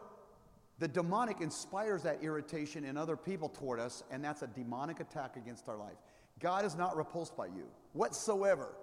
[0.79, 5.37] the demonic inspires that irritation in other people toward us, and that's a demonic attack
[5.37, 5.97] against our life.
[6.39, 8.75] God is not repulsed by you whatsoever.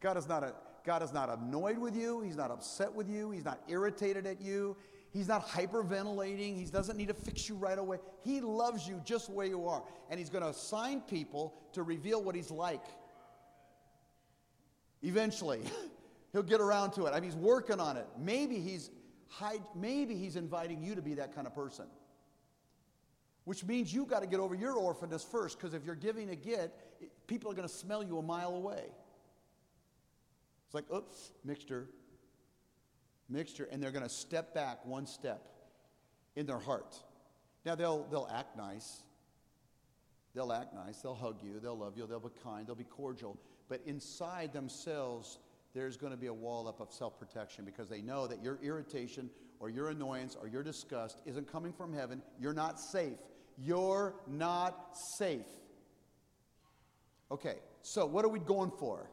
[0.00, 0.54] God is not, a,
[0.84, 2.20] God is not annoyed with you.
[2.20, 3.30] He's not upset with you.
[3.30, 4.76] He's not irritated at you.
[5.12, 6.56] He's not hyperventilating.
[6.56, 7.98] He doesn't need to fix you right away.
[8.22, 9.82] He loves you just where you are.
[10.10, 12.84] And He's going to assign people to reveal what He's like.
[15.02, 15.62] Eventually,
[16.32, 17.10] He'll get around to it.
[17.10, 18.06] I mean, He's working on it.
[18.18, 18.90] Maybe He's,
[19.74, 21.86] maybe he's inviting you to be that kind of person.
[23.44, 26.36] Which means you've got to get over your orphanness first, because if you're giving a
[26.36, 28.82] get, people are going to smell you a mile away.
[30.66, 31.88] It's like, oops, mixture
[33.28, 35.42] mixture, and they're going to step back one step
[36.34, 36.96] in their heart.
[37.64, 39.02] Now, they'll, they'll act nice.
[40.34, 41.00] They'll act nice.
[41.00, 41.58] They'll hug you.
[41.60, 42.06] They'll love you.
[42.06, 42.66] They'll be kind.
[42.66, 43.38] They'll be cordial.
[43.68, 45.38] But inside themselves,
[45.74, 48.58] there's going to be a wall up of self protection because they know that your
[48.62, 52.22] irritation or your annoyance or your disgust isn't coming from heaven.
[52.38, 53.18] You're not safe.
[53.58, 55.46] You're not safe.
[57.30, 59.10] Okay, so what are we going for?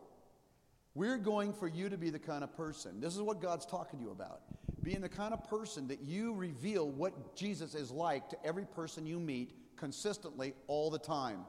[0.95, 2.99] We're going for you to be the kind of person.
[2.99, 4.41] This is what God's talking to you about.
[4.83, 9.05] Being the kind of person that you reveal what Jesus is like to every person
[9.05, 11.45] you meet consistently all the time.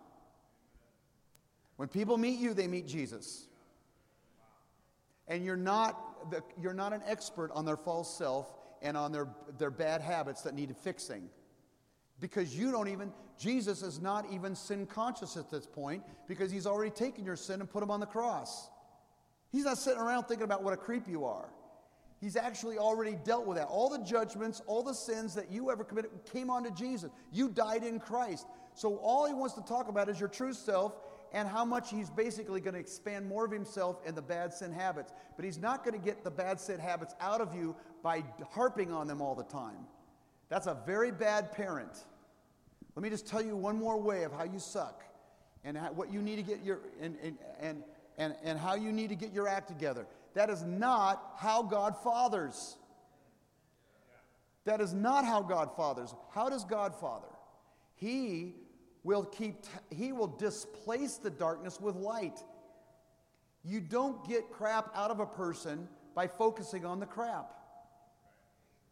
[1.76, 3.46] When people meet you, they meet Jesus.
[5.28, 9.28] And you're not, the, you're not an expert on their false self and on their,
[9.59, 11.28] their bad habits that need fixing.
[12.20, 16.66] Because you don't even, Jesus is not even sin conscious at this point because he's
[16.66, 18.68] already taken your sin and put him on the cross.
[19.55, 21.49] He's not sitting around thinking about what a creep you are.
[22.21, 23.69] He's actually already dealt with that.
[23.69, 27.09] All the judgments, all the sins that you ever committed came onto Jesus.
[27.31, 28.49] You died in Christ.
[28.75, 30.95] So all he wants to talk about is your true self
[31.33, 34.73] and how much he's basically going to expand more of himself in the bad sin
[34.73, 35.12] habits.
[35.37, 38.90] But he's not going to get the bad sin habits out of you by harping
[38.90, 39.87] on them all the time.
[40.49, 42.07] That's a very bad parent.
[42.97, 45.05] Let me just tell you one more way of how you suck
[45.62, 47.85] and how, what you need to get your and, and, and,
[48.18, 50.07] and, and how you need to get your act together.
[50.35, 52.77] That is not how God fathers.
[54.64, 56.14] That is not how God fathers.
[56.31, 57.29] How does God father?
[57.94, 58.55] He
[59.03, 62.42] will keep t- he will displace the darkness with light.
[63.62, 67.53] You don't get crap out of a person by focusing on the crap.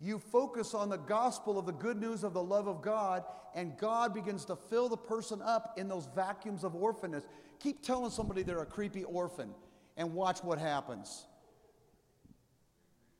[0.03, 3.23] You focus on the gospel of the good news of the love of God,
[3.55, 7.23] and God begins to fill the person up in those vacuums of orphanness.
[7.61, 9.55] Keep telling somebody they're a creepy orphan
[9.97, 11.27] and watch what happens.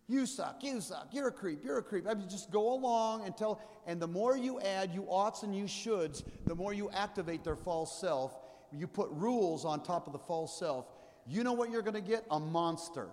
[0.09, 2.05] You suck, you suck, you're a creep, you're a creep.
[2.09, 5.57] I mean, just go along and tell, and the more you add you oughts and
[5.57, 8.37] you shoulds, the more you activate their false self.
[8.73, 10.87] You put rules on top of the false self.
[11.29, 12.25] You know what you're going to get?
[12.33, 13.07] A monster.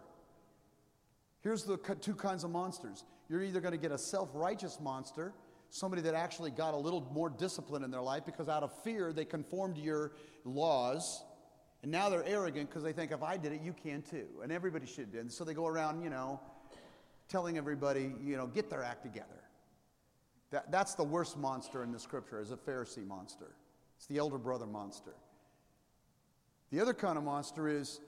[1.41, 3.03] Here's the two kinds of monsters.
[3.29, 5.33] You're either going to get a self righteous monster,
[5.69, 9.13] somebody that actually got a little more discipline in their life because out of fear
[9.13, 10.11] they conformed to your
[10.43, 11.23] laws.
[11.81, 14.27] And now they're arrogant because they think if I did it, you can too.
[14.43, 15.19] And everybody should do.
[15.19, 16.41] And so they go around, you know,
[17.29, 19.43] telling everybody, you know, get their act together.
[20.51, 23.55] That, that's the worst monster in the scripture, is a Pharisee monster.
[23.95, 25.13] It's the elder brother monster.
[26.71, 28.01] The other kind of monster is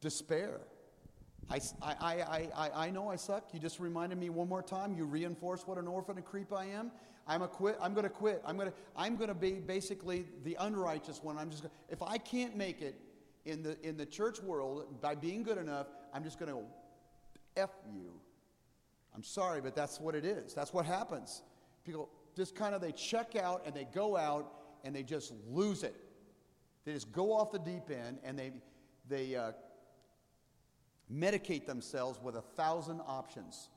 [0.00, 0.60] despair.
[1.50, 3.50] I, I, I, I, I know I suck.
[3.52, 4.94] You just reminded me one more time.
[4.94, 6.90] You reinforce what an orphan and creep I am.
[7.26, 7.76] I'm a quit.
[7.80, 8.42] I'm going to quit.
[8.44, 8.74] I'm going to.
[8.96, 11.38] I'm going to be basically the unrighteous one.
[11.38, 11.62] I'm just.
[11.62, 12.98] Gonna, if I can't make it
[13.44, 16.60] in the in the church world by being good enough, I'm just going to
[17.56, 18.12] F you.
[19.14, 20.54] I'm sorry, but that's what it is.
[20.54, 21.42] That's what happens.
[21.84, 24.52] People just kind of they check out and they go out
[24.84, 25.94] and they just lose it.
[26.84, 28.52] They just go off the deep end and they
[29.08, 29.52] they uh,
[31.12, 33.68] medicate themselves with a thousand options.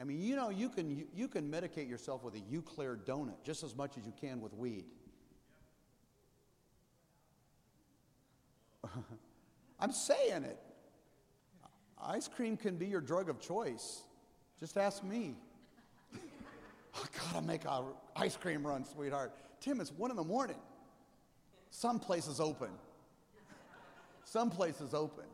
[0.00, 3.42] I mean, you know, you can you, you can medicate yourself with a eclair donut
[3.44, 4.84] just as much as you can with weed.
[9.80, 10.58] I'm saying it.
[12.02, 14.02] Ice cream can be your drug of choice.
[14.58, 15.34] Just ask me.
[16.92, 17.84] Oh, I gotta make a
[18.16, 19.32] ice cream run, sweetheart.
[19.60, 20.56] Tim, it's one in the morning.
[21.70, 22.70] Some places open.
[24.24, 25.29] Some places open.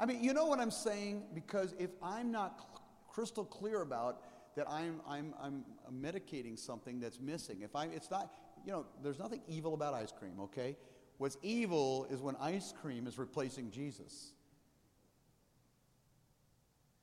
[0.00, 1.24] I mean, you know what I'm saying?
[1.34, 4.22] Because if I'm not cl- crystal clear about
[4.56, 8.32] that I'm, I'm, I'm medicating something that's missing, if I, it's not,
[8.64, 10.76] you know, there's nothing evil about ice cream, okay?
[11.18, 14.32] What's evil is when ice cream is replacing Jesus.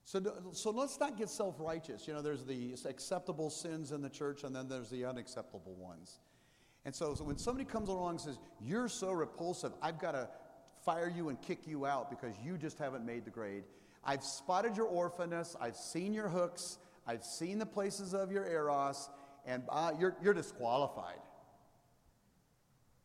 [0.05, 2.07] So, so let's not get self righteous.
[2.07, 6.19] You know, there's the acceptable sins in the church, and then there's the unacceptable ones.
[6.85, 10.29] And so, so when somebody comes along and says, You're so repulsive, I've got to
[10.85, 13.63] fire you and kick you out because you just haven't made the grade.
[14.03, 19.09] I've spotted your orphanness, I've seen your hooks, I've seen the places of your eros,
[19.45, 21.19] and uh, you're, you're disqualified.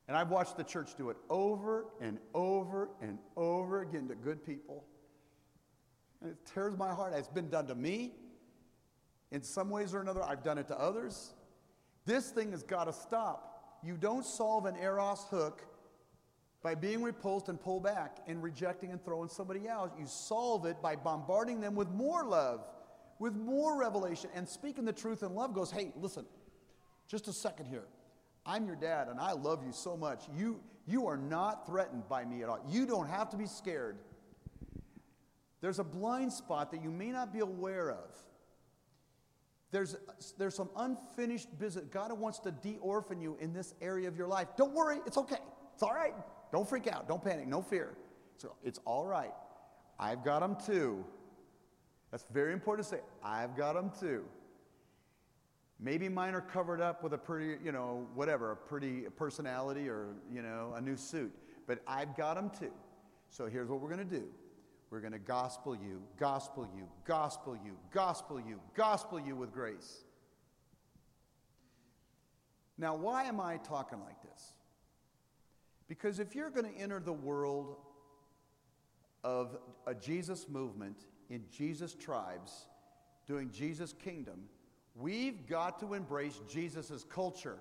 [0.08, 4.44] And I've watched the church do it over and over and over again to good
[4.44, 4.84] people.
[6.20, 7.14] And it tears my heart.
[7.16, 8.12] It's been done to me.
[9.30, 11.32] In some ways or another, I've done it to others.
[12.04, 13.78] This thing has got to stop.
[13.84, 15.62] You don't solve an Eros hook
[16.62, 19.94] by being repulsed and pulled back and rejecting and throwing somebody out.
[19.98, 22.66] You solve it by bombarding them with more love,
[23.18, 26.26] with more revelation, and speaking the truth in love goes, hey, listen,
[27.08, 27.84] just a second here.
[28.44, 30.24] I'm your dad and I love you so much.
[30.36, 32.60] You, you are not threatened by me at all.
[32.68, 33.98] You don't have to be scared.
[35.60, 38.16] There's a blind spot that you may not be aware of.
[39.72, 39.96] There's,
[40.38, 41.84] there's some unfinished business.
[41.90, 44.48] God wants to de orphan you in this area of your life.
[44.56, 45.38] Don't worry, it's okay.
[45.74, 46.14] It's all right.
[46.52, 47.08] Don't freak out.
[47.08, 47.46] Don't panic.
[47.46, 47.96] No fear.
[48.36, 49.32] So it's all right.
[49.98, 51.04] I've got them too.
[52.10, 53.02] That's very important to say.
[53.22, 54.24] I've got them too.
[55.78, 60.08] Maybe mine are covered up with a pretty, you know, whatever, a pretty personality or,
[60.30, 61.32] you know, a new suit.
[61.66, 62.72] But I've got them too.
[63.30, 64.24] So here's what we're going to do
[64.90, 70.04] we're going to gospel you, gospel you, gospel you, gospel you, gospel you with grace.
[72.76, 74.52] Now, why am I talking like this?
[75.90, 77.74] Because if you're going to enter the world
[79.24, 80.96] of a Jesus movement
[81.30, 82.68] in Jesus tribes,
[83.26, 84.44] doing Jesus' kingdom,
[84.94, 87.58] we've got to embrace Jesus' culture,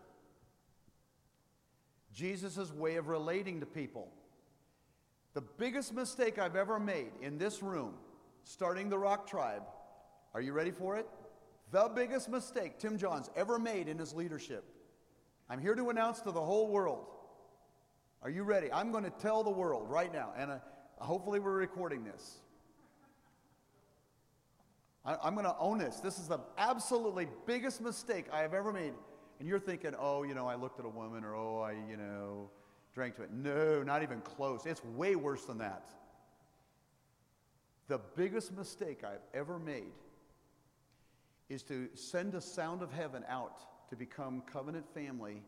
[2.14, 4.12] Jesus' way of relating to people.
[5.34, 7.96] The biggest mistake I've ever made in this room,
[8.44, 9.64] starting the Rock Tribe,
[10.36, 11.08] are you ready for it?
[11.72, 14.66] The biggest mistake Tim Johns ever made in his leadership.
[15.50, 17.08] I'm here to announce to the whole world.
[18.22, 18.72] Are you ready?
[18.72, 20.58] I'm going to tell the world right now, and uh,
[20.98, 22.40] hopefully we're recording this.
[25.06, 25.98] I, am going to own this.
[25.98, 28.94] This is the absolutely biggest mistake I have ever made.
[29.40, 31.96] And you're thinking, oh, you know, I looked at a woman, or oh, I, you
[31.96, 32.50] know,
[32.94, 33.32] drank to it.
[33.32, 34.66] No, not even close.
[34.66, 35.90] It's way worse than that.
[37.88, 39.94] The biggest mistake I've ever made
[41.48, 45.42] is to send a sound of heaven out to become covenant family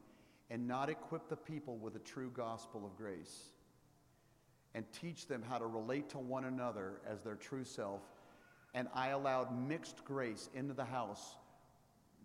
[0.52, 3.54] and not equip the people with the true gospel of grace
[4.76, 8.02] and teach them how to relate to one another as their true self.
[8.74, 11.38] And I allowed mixed grace into the house,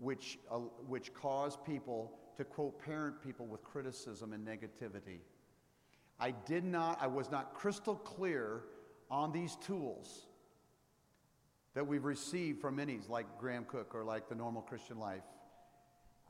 [0.00, 0.58] which, uh,
[0.88, 5.20] which caused people to quote parent people with criticism and negativity.
[6.18, 8.62] I did not, I was not crystal clear
[9.08, 10.26] on these tools
[11.74, 15.22] that we've received from minis like Graham Cooke or like the normal Christian life.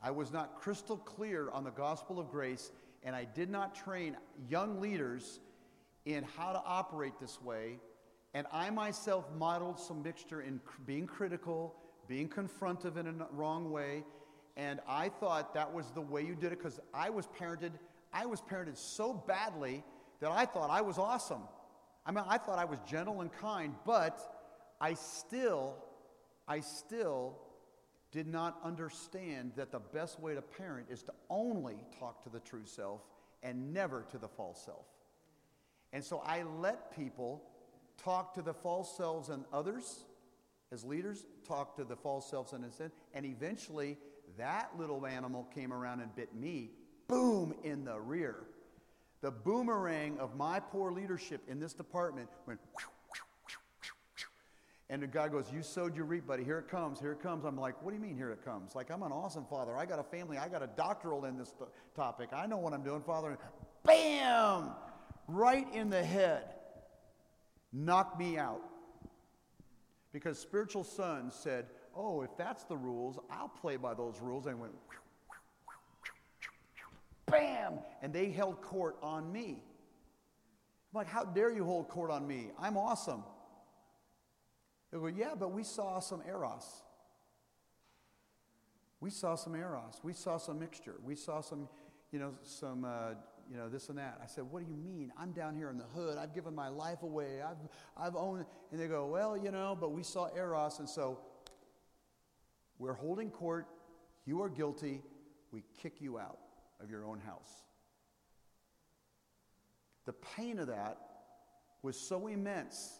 [0.02, 2.70] I was not crystal clear on the gospel of grace,
[3.02, 4.16] and I did not train
[4.48, 5.40] young leaders
[6.04, 7.78] in how to operate this way.
[8.34, 11.74] And I myself modeled some mixture in being critical,
[12.06, 14.04] being confrontive in a wrong way,
[14.56, 17.72] and I thought that was the way you did it because I was parented.
[18.12, 19.84] I was parented so badly
[20.20, 21.42] that I thought I was awesome.
[22.06, 24.20] I mean, I thought I was gentle and kind, but
[24.80, 25.74] I still,
[26.48, 27.36] I still
[28.16, 32.40] did not understand that the best way to parent is to only talk to the
[32.40, 33.02] true self
[33.42, 34.86] and never to the false self.
[35.92, 37.42] And so I let people
[38.02, 40.06] talk to the false selves and others
[40.72, 43.98] as leaders, talk to the false selves and sin, and eventually
[44.38, 46.70] that little animal came around and bit me,
[47.08, 48.44] boom, in the rear.
[49.20, 52.60] The boomerang of my poor leadership in this department went,
[54.88, 56.44] and the guy goes, You sowed your reap, buddy.
[56.44, 57.00] Here it comes.
[57.00, 57.44] Here it comes.
[57.44, 58.74] I'm like, What do you mean, here it comes?
[58.74, 59.76] Like, I'm an awesome father.
[59.76, 60.38] I got a family.
[60.38, 61.52] I got a doctoral in this
[61.94, 62.30] topic.
[62.32, 63.30] I know what I'm doing, Father.
[63.30, 63.38] And
[63.84, 64.70] bam!
[65.26, 66.44] Right in the head.
[67.72, 68.62] Knocked me out.
[70.12, 74.46] Because spiritual son said, oh, if that's the rules, I'll play by those rules.
[74.46, 74.72] And went,
[77.26, 77.80] bam!
[78.02, 79.62] And they held court on me.
[80.94, 82.50] I'm like, how dare you hold court on me?
[82.58, 83.24] I'm awesome.
[84.96, 86.82] They go, yeah, but we saw some eros.
[89.00, 90.00] We saw some eros.
[90.02, 90.94] We saw some mixture.
[91.04, 91.68] We saw some,
[92.12, 93.10] you know, some, uh,
[93.50, 94.18] you know, this and that.
[94.22, 95.12] I said, what do you mean?
[95.18, 96.16] I'm down here in the hood.
[96.16, 97.42] I've given my life away.
[97.42, 97.58] I've,
[97.94, 98.46] I've owned.
[98.72, 101.18] And they go, well, you know, but we saw eros, and so
[102.78, 103.66] we're holding court.
[104.24, 105.02] You are guilty.
[105.52, 106.38] We kick you out
[106.80, 107.50] of your own house.
[110.06, 110.96] The pain of that
[111.82, 112.98] was so immense,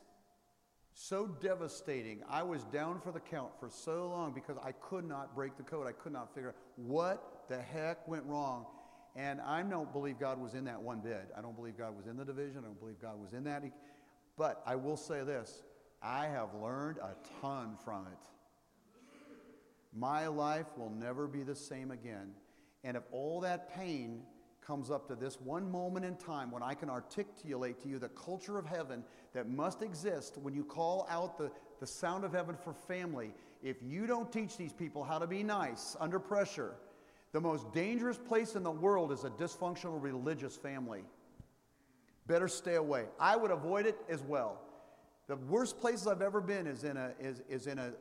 [0.99, 2.23] so devastating.
[2.29, 5.63] I was down for the count for so long because I could not break the
[5.63, 5.87] code.
[5.87, 8.65] I could not figure out what the heck went wrong.
[9.15, 11.29] And I don't believe God was in that one bit.
[11.37, 12.61] I don't believe God was in the division.
[12.61, 13.63] I don't believe God was in that.
[14.39, 15.63] But I will say this
[16.03, 18.29] I have learned a ton from it.
[19.95, 22.31] My life will never be the same again.
[22.85, 24.23] And if all that pain
[24.67, 28.09] comes up to this one moment in time when I can articulate to you the
[28.09, 32.57] culture of heaven that must exist when you call out the, the sound of heaven
[32.57, 36.75] for family, if you don't teach these people how to be nice under pressure,
[37.33, 41.03] the most dangerous place in the world is a dysfunctional religious family.
[42.27, 43.05] Better stay away.
[43.21, 44.61] I would avoid it as well.
[45.29, 47.93] The worst places I've ever been is in a, is, is in a,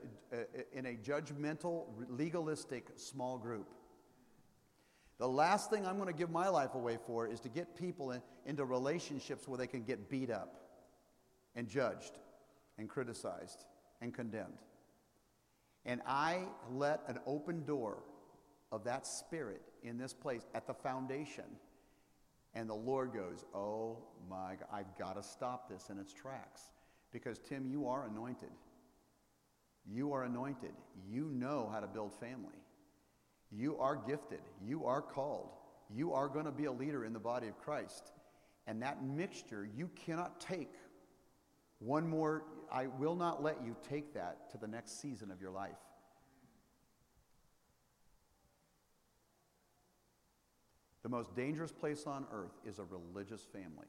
[0.74, 3.68] in a judgmental, legalistic small group.
[5.18, 8.12] The last thing I'm going to give my life away for is to get people
[8.12, 10.62] in, into relationships where they can get beat up
[11.56, 12.20] and judged
[12.78, 13.66] and criticized
[14.02, 14.60] and condemned.
[15.86, 18.04] And I let an open door
[18.72, 21.46] of that spirit in this place at the foundation.
[22.54, 24.00] And the Lord goes, Oh
[24.30, 26.62] my God, I've got to stop this in its tracks.
[27.12, 28.50] Because, Tim, you are anointed.
[29.90, 30.74] You are anointed.
[31.10, 32.58] You know how to build family.
[33.58, 34.42] You are gifted.
[34.62, 35.50] You are called.
[35.90, 38.12] You are going to be a leader in the body of Christ.
[38.68, 40.74] And that mixture, you cannot take
[41.80, 45.52] one more, I will not let you take that to the next season of your
[45.52, 45.72] life.
[51.04, 53.88] The most dangerous place on earth is a religious family.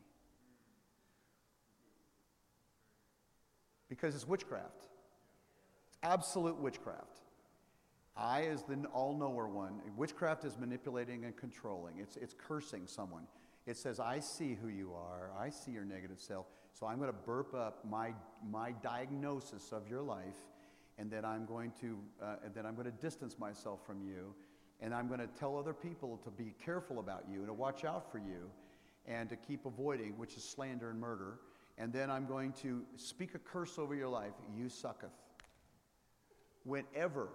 [3.88, 4.88] Because it's witchcraft.
[5.86, 7.20] It's absolute witchcraft.
[8.16, 9.80] I is the all knower one.
[9.96, 13.26] Witchcraft is manipulating and controlling, it's, it's cursing someone.
[13.66, 17.10] It says, I see who you are, I see your negative self, so I'm going
[17.10, 18.14] to burp up my,
[18.48, 20.36] my diagnosis of your life,
[20.98, 24.34] and then I'm going to, uh, and then I'm going to distance myself from you,
[24.80, 27.84] and I'm going to tell other people to be careful about you and to watch
[27.84, 28.50] out for you,
[29.06, 31.38] and to keep avoiding, which is slander and murder.
[31.78, 34.32] And then I'm going to speak a curse over your life.
[34.56, 35.10] You sucketh.
[36.64, 37.28] Whenever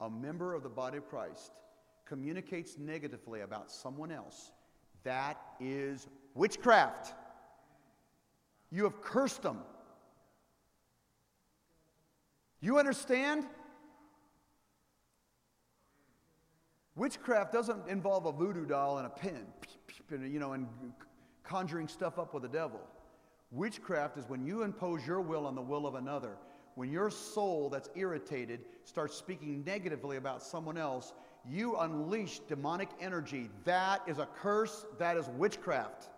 [0.00, 1.52] a member of the body of Christ
[2.04, 4.52] communicates negatively about someone else,
[5.04, 7.14] that is witchcraft.
[8.70, 9.58] You have cursed them.
[12.60, 13.46] You understand?
[16.96, 19.46] Witchcraft doesn't involve a voodoo doll and a pen,
[20.10, 20.66] you know, and
[21.44, 22.80] conjuring stuff up with the devil.
[23.50, 26.36] Witchcraft is when you impose your will on the will of another
[26.78, 31.12] when your soul that's irritated starts speaking negatively about someone else,
[31.44, 33.50] you unleash demonic energy.
[33.64, 36.08] That is a curse, that is witchcraft.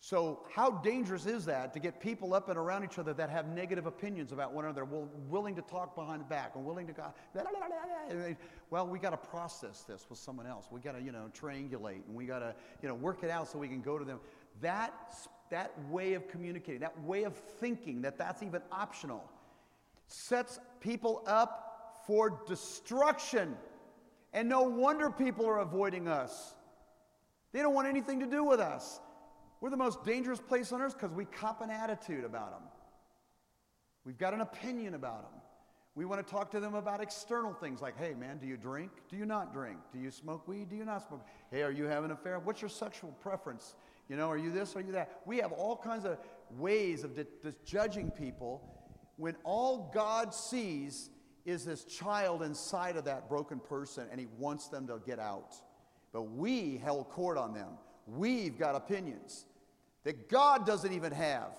[0.00, 3.48] So, how dangerous is that to get people up and around each other that have
[3.48, 7.14] negative opinions about one another, willing to talk behind the back and willing to go,
[8.70, 10.66] well, we got to process this with someone else.
[10.70, 13.48] We got to, you know, triangulate and we got to, you know, work it out
[13.48, 14.20] so we can go to them.
[14.60, 14.92] That
[15.50, 19.24] that way of communicating, that way of thinking, that that's even optional,
[20.06, 23.56] sets people up for destruction.
[24.32, 26.54] And no wonder people are avoiding us.
[27.52, 29.00] They don't want anything to do with us.
[29.60, 32.68] We're the most dangerous place on earth because we cop an attitude about them.
[34.04, 35.40] We've got an opinion about them.
[35.94, 38.90] We want to talk to them about external things like, hey, man, do you drink?
[39.08, 39.78] Do you not drink?
[39.94, 40.68] Do you smoke weed?
[40.68, 41.26] Do you not smoke?
[41.50, 42.38] Hey, are you having an affair?
[42.38, 43.74] What's your sexual preference?
[44.08, 44.76] You know, are you this?
[44.76, 45.20] Are you that?
[45.24, 46.18] We have all kinds of
[46.50, 48.62] ways of just judging people
[49.16, 51.10] when all God sees
[51.44, 55.54] is this child inside of that broken person and he wants them to get out.
[56.12, 57.70] But we held court on them.
[58.06, 59.46] We've got opinions
[60.04, 61.50] that God doesn't even have.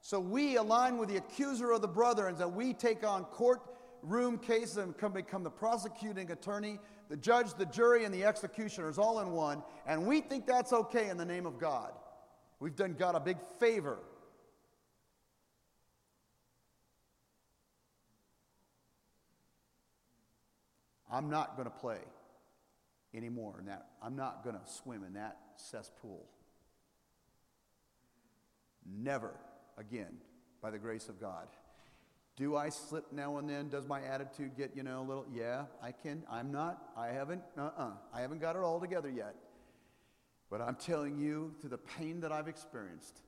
[0.00, 4.76] So we align with the accuser of the brother and we take on courtroom cases
[4.76, 6.78] and come, become the prosecuting attorney
[7.08, 11.08] the judge, the jury, and the executioners all in one, and we think that's okay
[11.08, 11.92] in the name of God.
[12.60, 13.98] We've done God a big favor.
[21.10, 22.00] I'm not going to play
[23.14, 23.86] anymore in that.
[24.02, 26.26] I'm not going to swim in that cesspool.
[28.84, 29.32] Never
[29.78, 30.16] again,
[30.60, 31.46] by the grace of God.
[32.36, 33.68] Do I slip now and then?
[33.68, 36.24] Does my attitude get, you know, a little, yeah, I can.
[36.28, 39.36] I'm not, I haven't, uh uh-uh, uh, I haven't got it all together yet.
[40.50, 43.20] But I'm telling you, through the pain that I've experienced,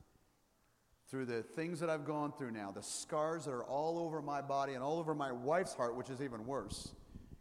[1.09, 4.43] through the things that I've gone through now, the scars that are all over my
[4.43, 6.89] body and all over my wife's heart, which is even worse,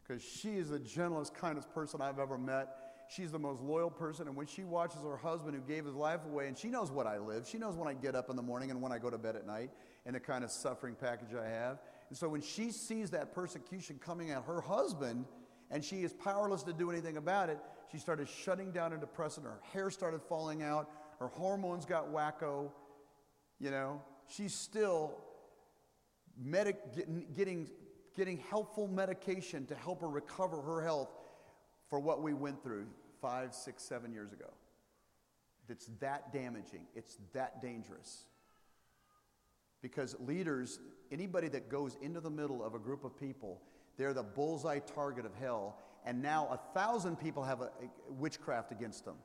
[0.03, 2.68] because she is the gentlest, kindest person I've ever met.
[3.08, 6.22] She's the most loyal person, and when she watches her husband who gave his life
[6.26, 8.41] away, and she knows what I live, she knows when I get up in the
[8.41, 9.70] morning and when I go to bed at night,
[10.06, 11.80] and the kind of suffering package I have.
[12.10, 15.26] And so when she sees that persecution coming at her husband
[15.72, 17.60] and she is powerless to do anything about it,
[17.91, 19.43] she started shutting down and depressing.
[19.43, 20.89] Her hair started falling out.
[21.20, 22.72] Her hormones got wacko.
[23.60, 25.16] You know, she's still
[26.38, 27.70] medic- getting, getting,
[28.16, 31.10] getting helpful medication to help her recover her health
[31.95, 32.85] for what we went through
[33.21, 34.51] five, six, seven years ago.
[35.69, 36.81] It's that damaging.
[36.93, 38.25] It's that dangerous.
[39.81, 43.61] Because leaders, anybody that goes into the middle of a group of people,
[43.95, 45.77] they're the bullseye target of hell.
[46.05, 47.71] And now a thousand people have a,
[48.09, 49.15] a witchcraft against them.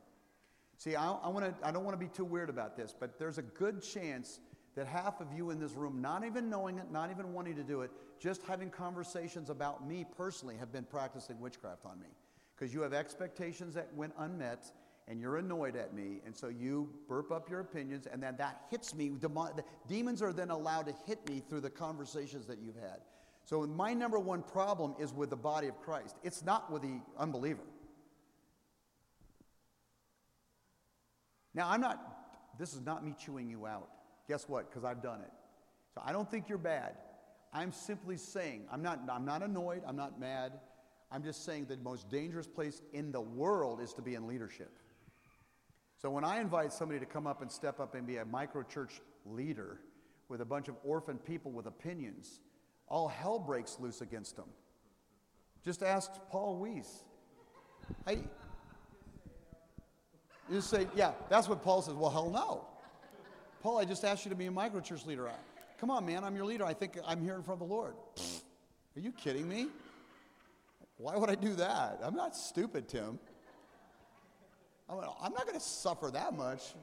[0.77, 3.37] See, I, I, wanna, I don't want to be too weird about this, but there's
[3.37, 4.39] a good chance
[4.75, 7.63] that half of you in this room, not even knowing it, not even wanting to
[7.63, 12.07] do it, just having conversations about me personally, have been practicing witchcraft on me.
[12.61, 14.71] Because you have expectations that went unmet,
[15.07, 18.65] and you're annoyed at me, and so you burp up your opinions, and then that
[18.69, 19.13] hits me.
[19.87, 22.99] Demons are then allowed to hit me through the conversations that you've had.
[23.45, 27.01] So, my number one problem is with the body of Christ, it's not with the
[27.17, 27.63] unbeliever.
[31.55, 31.97] Now, I'm not,
[32.59, 33.89] this is not me chewing you out.
[34.27, 34.69] Guess what?
[34.69, 35.31] Because I've done it.
[35.95, 36.93] So, I don't think you're bad.
[37.51, 40.59] I'm simply saying, I'm not, I'm not annoyed, I'm not mad.
[41.11, 44.71] I'm just saying the most dangerous place in the world is to be in leadership.
[46.01, 48.63] So when I invite somebody to come up and step up and be a micro
[48.63, 49.79] church leader
[50.29, 52.39] with a bunch of orphan people with opinions,
[52.87, 54.47] all hell breaks loose against them.
[55.63, 57.03] Just ask Paul Weiss.
[58.07, 58.21] I, you
[60.53, 61.93] just say, yeah, that's what Paul says.
[61.93, 62.65] Well, hell no.
[63.61, 65.29] Paul, I just asked you to be a microchurch leader.
[65.79, 66.65] Come on, man, I'm your leader.
[66.65, 67.93] I think I'm here in front of the Lord.
[68.95, 69.67] Are you kidding me?
[71.01, 71.99] Why would I do that?
[72.03, 73.17] I'm not stupid, Tim.
[74.87, 76.75] I'm not going to suffer that much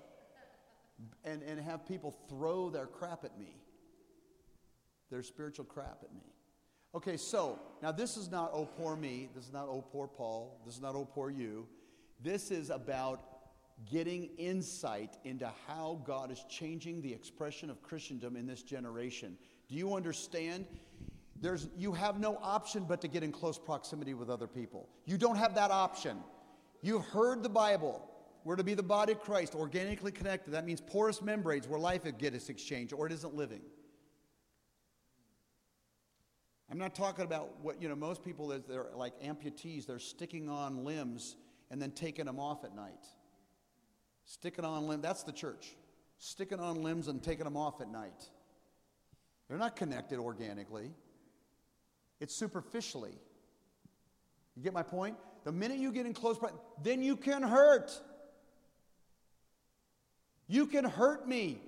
[1.25, 3.55] and, and have people throw their crap at me,
[5.11, 6.33] their spiritual crap at me.
[6.97, 9.29] Okay, so now this is not oh poor me.
[9.37, 10.61] This is not oh poor Paul.
[10.65, 11.69] This is not oh poor you.
[12.21, 13.23] This is about
[13.89, 19.39] getting insight into how God is changing the expression of Christendom in this generation.
[19.69, 20.67] Do you understand?
[21.41, 24.89] There's, you have no option but to get in close proximity with other people.
[25.05, 26.19] You don't have that option.
[26.83, 28.09] You've heard the Bible.
[28.45, 30.53] We're to be the body of Christ, organically connected.
[30.53, 33.61] That means porous membranes where life gets exchanged or it isn't living.
[36.71, 40.51] I'm not talking about what, you know, most people, is they're like amputees, they're sticking
[40.51, 41.37] on limbs
[41.71, 43.07] and then taking them off at night.
[44.25, 45.77] Sticking on limbs, that's the church.
[46.19, 48.29] Sticking on limbs and taking them off at night.
[49.49, 50.91] They're not connected organically,
[52.21, 53.19] it's superficially.
[54.57, 55.17] You get my point?
[55.45, 56.39] The minute you get in close,
[56.83, 57.93] then you can hurt.
[60.49, 61.61] You can hurt me.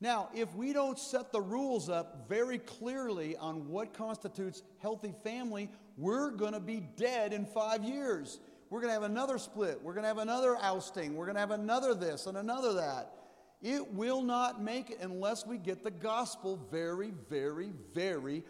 [0.00, 5.70] Now, if we don't set the rules up very clearly on what constitutes healthy family,
[5.96, 8.40] we're going to be dead in five years.
[8.68, 9.80] We're going to have another split.
[9.82, 11.14] We're going to have another ousting.
[11.14, 13.12] We're going to have another this and another that.
[13.60, 18.42] It will not make it unless we get the gospel very, very, very,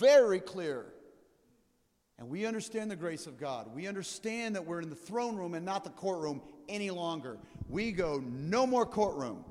[0.00, 0.86] very clear.
[2.18, 3.72] And we understand the grace of God.
[3.74, 7.38] We understand that we're in the throne room and not the courtroom any longer.
[7.68, 9.44] We go no more courtroom.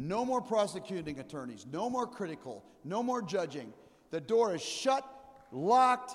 [0.00, 3.72] No more prosecuting attorneys, no more critical, no more judging.
[4.10, 5.04] The door is shut,
[5.50, 6.14] locked,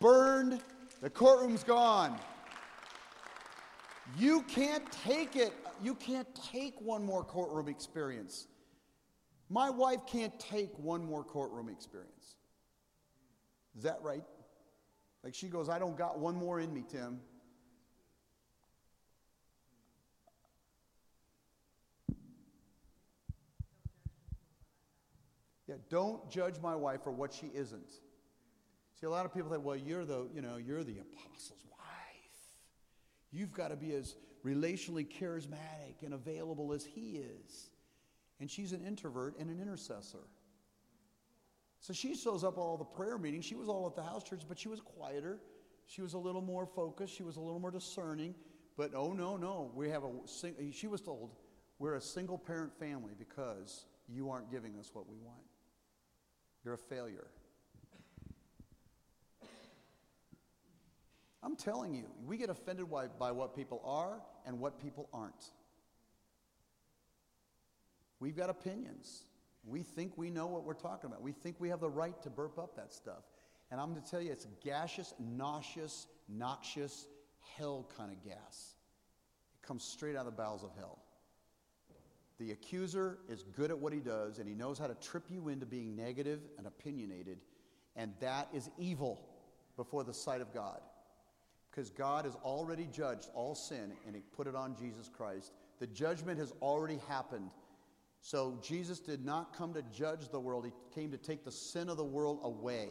[0.00, 0.60] burned,
[1.00, 2.18] the courtroom's gone.
[4.18, 5.52] You can't take it.
[5.80, 8.48] You can't take one more courtroom experience.
[9.48, 12.36] My wife can't take one more courtroom experience.
[13.76, 14.24] Is that right?
[15.24, 17.20] Like she goes, I don't got one more in me, Tim.
[25.68, 27.92] Yeah, don't judge my wife for what she isn't.
[29.00, 31.78] See, a lot of people think, well, you're the, you know, you're the apostle's wife.
[33.30, 37.70] You've got to be as relationally charismatic and available as he is.
[38.38, 40.26] And she's an introvert and an intercessor.
[41.82, 43.44] So she shows up all the prayer meetings.
[43.44, 45.40] She was all at the house church, but she was quieter.
[45.88, 47.12] She was a little more focused.
[47.12, 48.36] She was a little more discerning.
[48.76, 49.72] But oh, no, no.
[49.74, 50.10] We have a,
[50.70, 51.34] she was told,
[51.80, 55.42] we're a single parent family because you aren't giving us what we want.
[56.64, 57.26] You're a failure.
[61.42, 65.50] I'm telling you, we get offended by, by what people are and what people aren't.
[68.20, 69.24] We've got opinions.
[69.64, 71.22] We think we know what we're talking about.
[71.22, 73.22] We think we have the right to burp up that stuff.
[73.70, 77.06] And I'm going to tell you, it's gaseous, nauseous, noxious,
[77.56, 78.74] hell kind of gas.
[79.62, 80.98] It comes straight out of the bowels of hell.
[82.38, 85.48] The accuser is good at what he does, and he knows how to trip you
[85.48, 87.38] into being negative and opinionated,
[87.94, 89.28] and that is evil
[89.76, 90.80] before the sight of God.
[91.70, 95.52] Because God has already judged all sin, and he put it on Jesus Christ.
[95.78, 97.50] The judgment has already happened.
[98.24, 101.88] So Jesus did not come to judge the world, he came to take the sin
[101.88, 102.90] of the world away.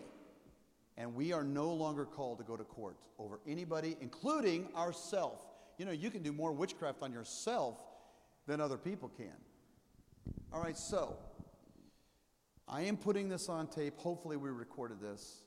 [0.97, 5.45] And we are no longer called to go to court over anybody, including ourselves.
[5.77, 7.77] You know, you can do more witchcraft on yourself
[8.45, 9.32] than other people can.
[10.51, 11.15] All right, so
[12.67, 13.97] I am putting this on tape.
[13.97, 15.43] Hopefully, we recorded this.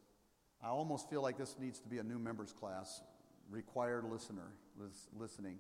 [0.63, 3.03] I almost feel like this needs to be a new members class,
[3.51, 4.51] required listener
[5.15, 5.59] listening.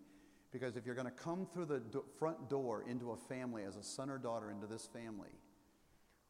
[0.55, 3.75] Because if you're going to come through the do- front door into a family as
[3.75, 5.33] a son or daughter into this family,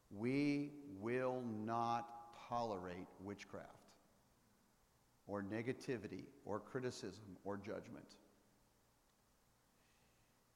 [0.09, 2.07] we will not
[2.49, 3.69] tolerate witchcraft
[5.27, 8.15] or negativity or criticism or judgment.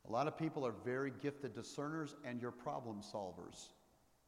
[0.07, 3.67] A lot of people are very gifted discerners and you're problem solvers.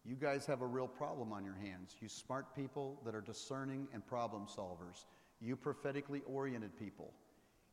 [0.05, 1.95] You guys have a real problem on your hands.
[1.99, 5.05] You smart people that are discerning and problem solvers.
[5.39, 7.11] You prophetically oriented people.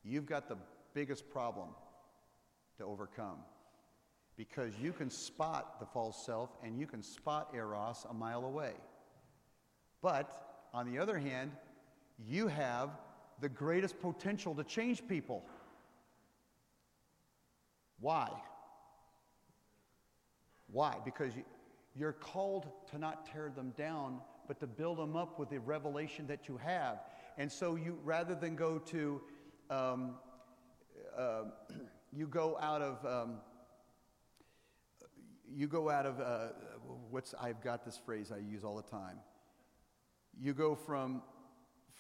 [0.03, 0.57] You've got the
[0.99, 1.69] biggest problem
[2.77, 3.39] to overcome
[4.37, 8.73] because you can spot the false self and you can spot Eros a mile away.
[10.03, 11.53] But on the other hand,
[12.27, 12.91] you have
[13.41, 15.45] the greatest potential to change people.
[18.01, 18.29] Why?
[20.67, 20.97] Why?
[21.05, 21.33] Because
[21.95, 24.19] you're called to not tear them down,
[24.49, 26.99] but to build them up with the revelation that you have.
[27.37, 29.21] And so you, rather than go to,
[29.71, 30.15] um,
[32.13, 33.37] you go out of, um,
[35.53, 36.49] you go out of, uh,
[37.11, 39.19] what's, I've got this phrase I use all the time.
[40.41, 41.23] You go from,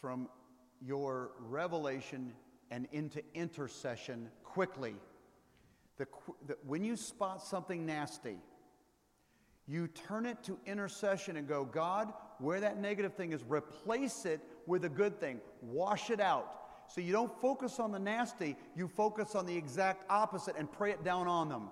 [0.01, 0.29] from
[0.81, 2.33] your revelation
[2.71, 4.95] and into intercession quickly.
[5.97, 6.07] The,
[6.47, 8.39] the, when you spot something nasty,
[9.67, 14.41] you turn it to intercession and go, God, where that negative thing is, replace it
[14.67, 15.41] with a good thing.
[15.61, 16.55] Wash it out.
[16.89, 20.91] So you don't focus on the nasty, you focus on the exact opposite and pray
[20.91, 21.69] it down on them.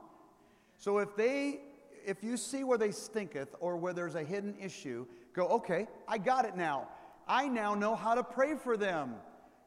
[0.78, 1.60] So if they
[2.06, 6.18] if you see where they stinketh or where there's a hidden issue, go, okay, I
[6.18, 6.88] got it now.
[7.26, 9.16] I now know how to pray for them.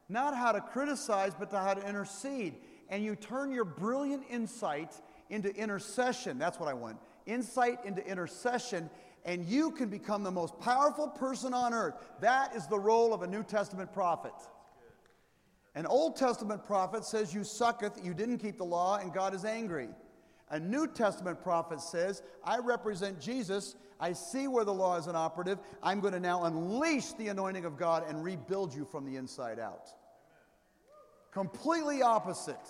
[0.08, 2.54] Not how to criticize, but to how to intercede.
[2.88, 4.94] And you turn your brilliant insight
[5.28, 6.38] into intercession.
[6.38, 6.96] That's what I want.
[7.26, 8.88] Insight into intercession,
[9.26, 11.94] and you can become the most powerful person on earth.
[12.20, 14.32] That is the role of a New Testament prophet.
[15.80, 19.46] An Old Testament prophet says, You sucketh, you didn't keep the law, and God is
[19.46, 19.88] angry.
[20.50, 23.76] A New Testament prophet says, I represent Jesus.
[23.98, 25.58] I see where the law is inoperative.
[25.82, 29.58] I'm going to now unleash the anointing of God and rebuild you from the inside
[29.58, 29.88] out.
[31.32, 32.60] Completely opposite.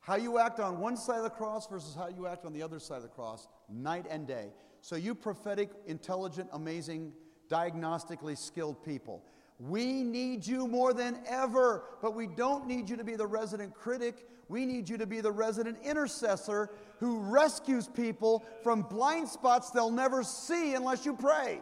[0.00, 2.62] How you act on one side of the cross versus how you act on the
[2.62, 4.48] other side of the cross, night and day.
[4.80, 7.12] So, you prophetic, intelligent, amazing,
[7.48, 9.22] diagnostically skilled people,
[9.58, 13.74] we need you more than ever, but we don't need you to be the resident
[13.74, 14.28] critic.
[14.48, 19.90] We need you to be the resident intercessor who rescues people from blind spots they'll
[19.90, 21.60] never see unless you pray.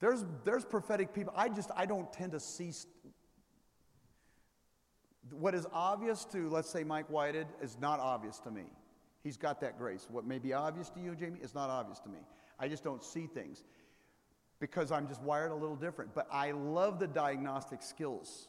[0.00, 1.32] There's, there's prophetic people.
[1.36, 2.72] I just, I don't tend to see.
[2.72, 2.92] St-
[5.30, 8.64] what is obvious to, let's say, Mike Whited is not obvious to me.
[9.22, 10.08] He's got that grace.
[10.10, 12.18] What may be obvious to you, Jamie, is not obvious to me.
[12.60, 13.64] I just don't see things
[14.60, 16.14] because I'm just wired a little different.
[16.14, 18.48] But I love the diagnostic skills.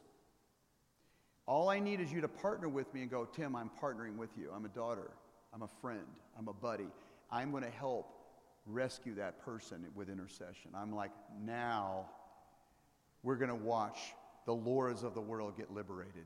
[1.47, 4.29] All I need is you to partner with me and go, Tim, I'm partnering with
[4.37, 4.51] you.
[4.53, 5.11] I'm a daughter.
[5.53, 6.05] I'm a friend.
[6.37, 6.87] I'm a buddy.
[7.31, 8.13] I'm going to help
[8.67, 10.71] rescue that person with intercession.
[10.75, 11.11] I'm like,
[11.43, 12.05] now
[13.23, 13.97] we're going to watch
[14.45, 16.25] the Laura's of the world get liberated.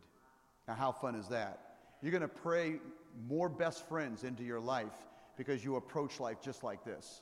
[0.68, 1.60] Now, how fun is that?
[2.02, 2.80] You're going to pray
[3.28, 4.94] more best friends into your life
[5.38, 7.22] because you approach life just like this.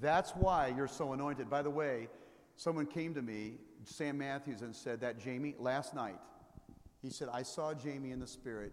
[0.00, 1.50] That's why you're so anointed.
[1.50, 2.08] By the way,
[2.56, 6.18] someone came to me, Sam Matthews, and said that Jamie, last night,
[7.02, 8.72] he said, I saw Jamie in the spirit.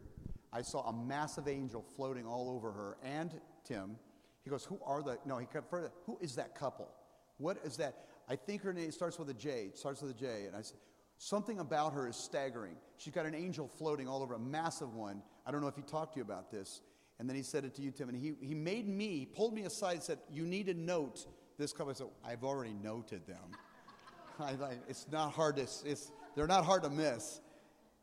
[0.51, 3.31] I saw a massive angel floating all over her and
[3.65, 3.97] Tim.
[4.43, 6.89] He goes, Who are the, no, he kept further, who is that couple?
[7.37, 8.05] What is that?
[8.29, 10.45] I think her name starts with a J, starts with a J.
[10.47, 10.77] And I said,
[11.17, 12.75] Something about her is staggering.
[12.97, 15.21] She's got an angel floating all over, a massive one.
[15.45, 16.81] I don't know if he talked to you about this.
[17.19, 18.09] And then he said it to you, Tim.
[18.09, 21.25] And he, he made me, pulled me aside and said, You need to note
[21.57, 21.91] this couple.
[21.91, 23.51] I said, I've already noted them.
[24.39, 27.41] I, I, it's not hard to, it's, they're not hard to miss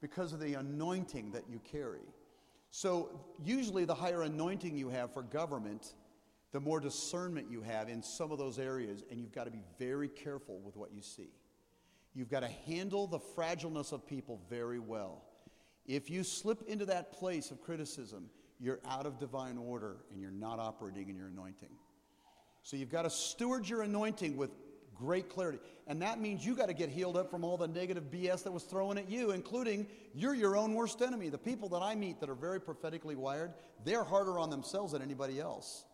[0.01, 2.03] because of the anointing that you carry.
[2.71, 5.95] So, usually, the higher anointing you have for government,
[6.51, 9.63] the more discernment you have in some of those areas, and you've got to be
[9.79, 11.31] very careful with what you see.
[12.15, 15.23] You've got to handle the fragileness of people very well.
[15.87, 18.29] If you slip into that place of criticism,
[18.65, 21.69] you're out of divine order and you're not operating in your anointing.
[22.63, 24.51] So you've got to steward your anointing with
[24.95, 25.59] great clarity.
[25.87, 28.53] And that means you got to get healed up from all the negative BS that
[28.53, 31.29] was thrown at you, including you're your own worst enemy.
[31.29, 33.53] The people that I meet that are very prophetically wired,
[33.85, 35.85] they're harder on themselves than anybody else.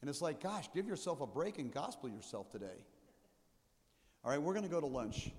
[0.00, 2.84] And it's like, gosh, give yourself a break and gospel yourself today.
[4.24, 5.30] All right, we're going to go to lunch.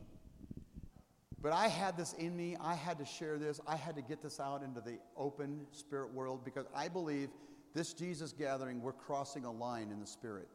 [1.45, 2.57] But I had this in me.
[2.59, 3.61] I had to share this.
[3.67, 7.29] I had to get this out into the open spirit world because I believe
[7.75, 10.47] this Jesus gathering, we're crossing a line in the spirit.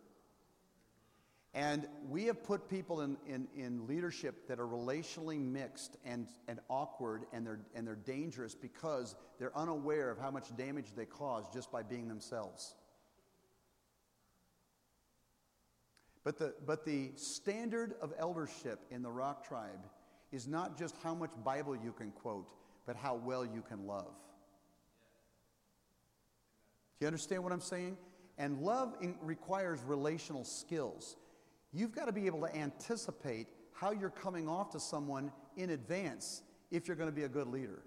[1.54, 6.58] And we have put people in, in, in leadership that are relationally mixed and, and
[6.68, 11.44] awkward, and they're, and they're dangerous because they're unaware of how much damage they cause
[11.54, 12.74] just by being themselves.
[16.24, 19.78] But the, but the standard of eldership in the Rock tribe
[20.32, 22.52] is not just how much Bible you can quote,
[22.86, 24.14] but how well you can love.
[26.98, 27.96] Do you understand what I'm saying?
[28.38, 31.16] And love in, requires relational skills.
[31.72, 36.42] You've got to be able to anticipate how you're coming off to someone in advance
[36.70, 37.82] if you're going to be a good leader.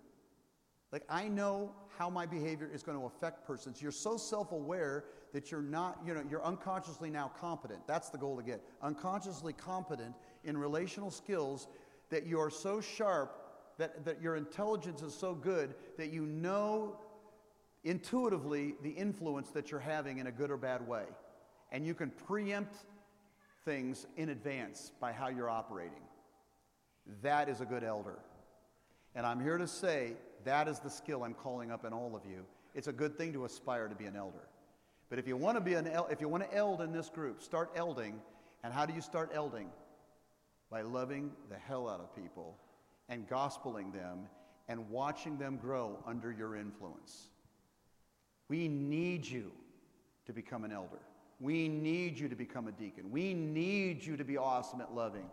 [0.91, 3.81] Like, I know how my behavior is going to affect persons.
[3.81, 7.79] You're so self aware that you're not, you know, you're unconsciously now competent.
[7.87, 8.61] That's the goal to get.
[8.81, 10.13] Unconsciously competent
[10.43, 11.67] in relational skills
[12.13, 13.35] that you are so sharp,
[13.79, 16.95] that, that your intelligence is so good that you know
[17.83, 21.05] intuitively the influence that you're having in a good or bad way.
[21.71, 22.75] And you can preempt
[23.65, 26.03] things in advance by how you're operating.
[27.23, 28.19] That is a good elder.
[29.15, 32.29] And I'm here to say that is the skill I'm calling up in all of
[32.29, 32.45] you.
[32.75, 34.47] It's a good thing to aspire to be an elder.
[35.09, 37.09] But if you want to be an el- if you want to eld in this
[37.09, 38.21] group, start elding.
[38.63, 39.69] And how do you start elding?
[40.73, 42.57] By loving the hell out of people
[43.07, 44.21] and gospeling them
[44.67, 47.27] and watching them grow under your influence.
[48.49, 49.51] We need you
[50.25, 50.97] to become an elder.
[51.39, 53.11] We need you to become a deacon.
[53.11, 55.25] We need you to be awesome at loving.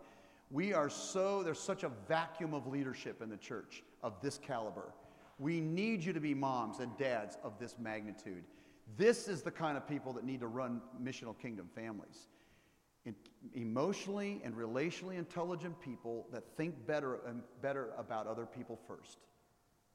[0.51, 4.93] We are so, there's such a vacuum of leadership in the church of this caliber.
[5.39, 8.43] We need you to be moms and dads of this magnitude.
[8.95, 12.27] This is the kind of people that need to run missional kingdom families.
[13.53, 19.17] Emotionally and relationally intelligent people that think better and better about other people first.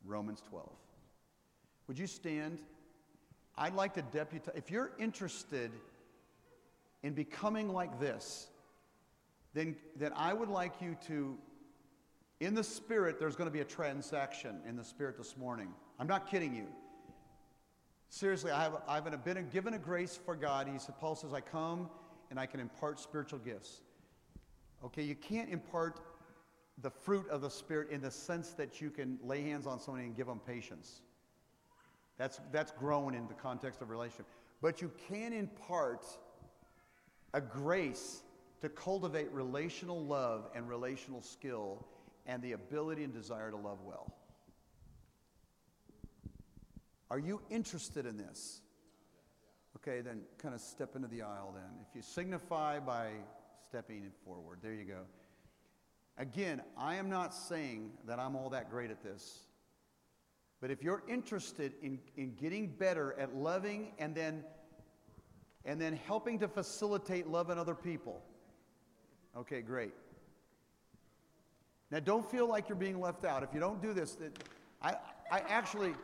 [0.04, 0.68] Romans 12.
[1.86, 2.60] Would you stand?
[3.56, 4.54] I'd like to deputize.
[4.56, 5.70] If you're interested
[7.02, 8.48] in becoming like this,
[9.54, 11.38] then, then I would like you to,
[12.40, 15.68] in the Spirit, there's going to be a transaction in the Spirit this morning.
[15.98, 16.66] I'm not kidding you.
[18.08, 20.68] Seriously, I have, I've been given a grace for God.
[20.68, 21.88] He said, Paul says, I come
[22.30, 23.80] and I can impart spiritual gifts.
[24.84, 26.00] Okay, you can't impart
[26.82, 30.06] the fruit of the Spirit in the sense that you can lay hands on somebody
[30.06, 31.00] and give them patience.
[32.18, 34.26] That's, that's grown in the context of relationship.
[34.60, 36.06] But you can impart
[37.34, 38.22] a grace
[38.60, 41.86] to cultivate relational love and relational skill
[42.26, 44.12] and the ability and desire to love well.
[47.10, 48.60] Are you interested in this?
[49.86, 51.70] Okay, then kind of step into the aisle then.
[51.88, 53.10] If you signify by
[53.68, 55.02] stepping forward, there you go.
[56.18, 59.46] Again, I am not saying that I'm all that great at this.
[60.60, 64.42] But if you're interested in, in getting better at loving and then
[65.64, 68.22] and then helping to facilitate love in other people.
[69.36, 69.92] Okay, great.
[71.90, 73.42] Now don't feel like you're being left out.
[73.42, 74.32] If you don't do this, that
[74.82, 74.94] I,
[75.30, 75.94] I actually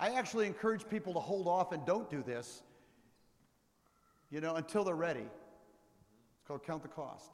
[0.00, 2.62] I actually encourage people to hold off and don't do this,
[4.30, 5.20] you know, until they're ready.
[5.20, 7.30] It's called count the cost.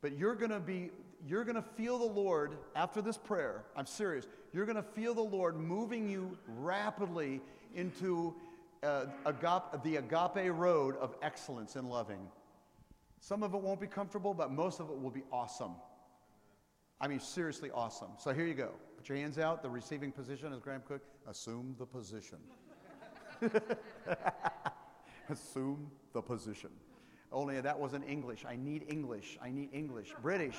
[0.00, 0.90] But you're going to be,
[1.26, 3.64] you're going to feel the Lord after this prayer.
[3.76, 4.26] I'm serious.
[4.52, 7.40] You're going to feel the Lord moving you rapidly
[7.74, 8.34] into
[8.82, 12.28] uh, agape, the agape road of excellence in loving.
[13.20, 15.76] Some of it won't be comfortable, but most of it will be awesome.
[17.00, 18.10] I mean, seriously awesome.
[18.18, 18.70] So here you go.
[18.96, 21.02] Put your hands out, the receiving position, as Graham Cooke.
[21.28, 22.38] Assume the position.
[25.28, 26.70] Assume the position.
[27.30, 28.44] Only that wasn't English.
[28.46, 29.38] I need English.
[29.42, 30.12] I need English.
[30.22, 30.56] British.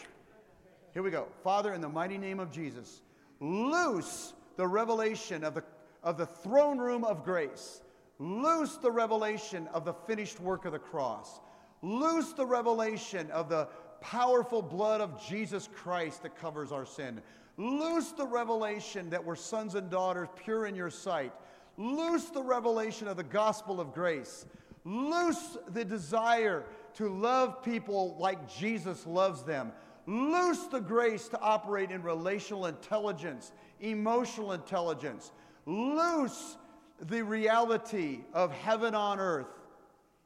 [0.94, 1.28] Here we go.
[1.44, 3.02] Father, in the mighty name of Jesus,
[3.40, 5.64] loose the revelation of the,
[6.04, 7.82] of the throne room of grace.
[8.20, 11.42] Loose the revelation of the finished work of the cross.
[11.82, 13.68] Loose the revelation of the
[14.02, 17.22] powerful blood of Jesus Christ that covers our sin.
[17.58, 21.34] Loose the revelation that we're sons and daughters pure in your sight.
[21.78, 24.46] Loose the revelation of the gospel of grace.
[24.86, 26.64] Loose the desire
[26.96, 29.72] to love people like Jesus loves them.
[30.06, 35.32] Loose the grace to operate in relational intelligence, emotional intelligence.
[35.66, 36.58] Loose
[37.02, 39.48] the reality of heaven on earth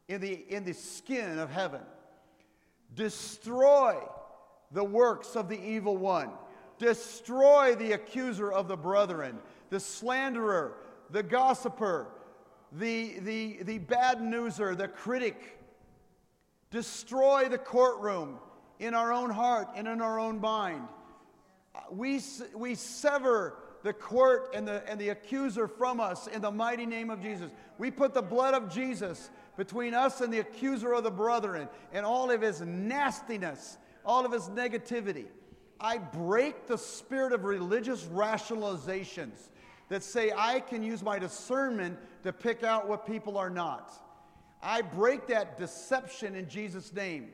[0.07, 1.81] in the, in the skin of heaven.
[2.95, 3.97] Destroy
[4.71, 6.31] the works of the evil one.
[6.79, 9.37] Destroy the accuser of the brethren,
[9.69, 10.73] the slanderer,
[11.11, 12.07] the gossiper,
[12.71, 15.59] the, the, the bad newser, the critic.
[16.69, 18.39] Destroy the courtroom
[18.79, 20.87] in our own heart and in our own mind.
[21.91, 22.21] We,
[22.55, 27.09] we sever the court and the, and the accuser from us in the mighty name
[27.09, 27.51] of Jesus.
[27.77, 32.05] We put the blood of Jesus between us and the accuser of the brethren and
[32.05, 35.25] all of his nastiness, all of his negativity.
[35.79, 39.49] I break the spirit of religious rationalizations
[39.89, 43.93] that say I can use my discernment to pick out what people are not.
[44.61, 47.29] I break that deception in Jesus' name.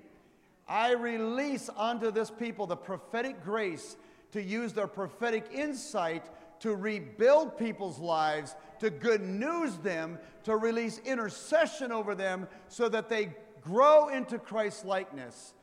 [0.67, 3.97] I release onto this people the prophetic grace
[4.31, 6.25] to use their prophetic insight
[6.59, 13.09] to rebuild people's lives, to good news them, to release intercession over them so that
[13.09, 15.53] they grow into Christ's likeness.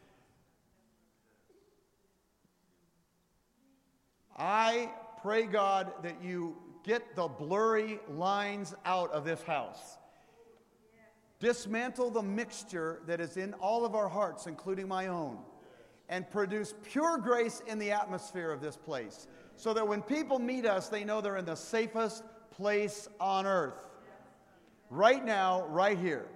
[4.36, 4.90] I
[5.22, 9.98] pray, God, that you get the blurry lines out of this house.
[11.38, 15.38] Dismantle the mixture that is in all of our hearts, including my own,
[16.08, 19.26] and produce pure grace in the atmosphere of this place
[19.56, 23.86] so that when people meet us, they know they're in the safest place on earth.
[24.88, 26.26] Right now, right here.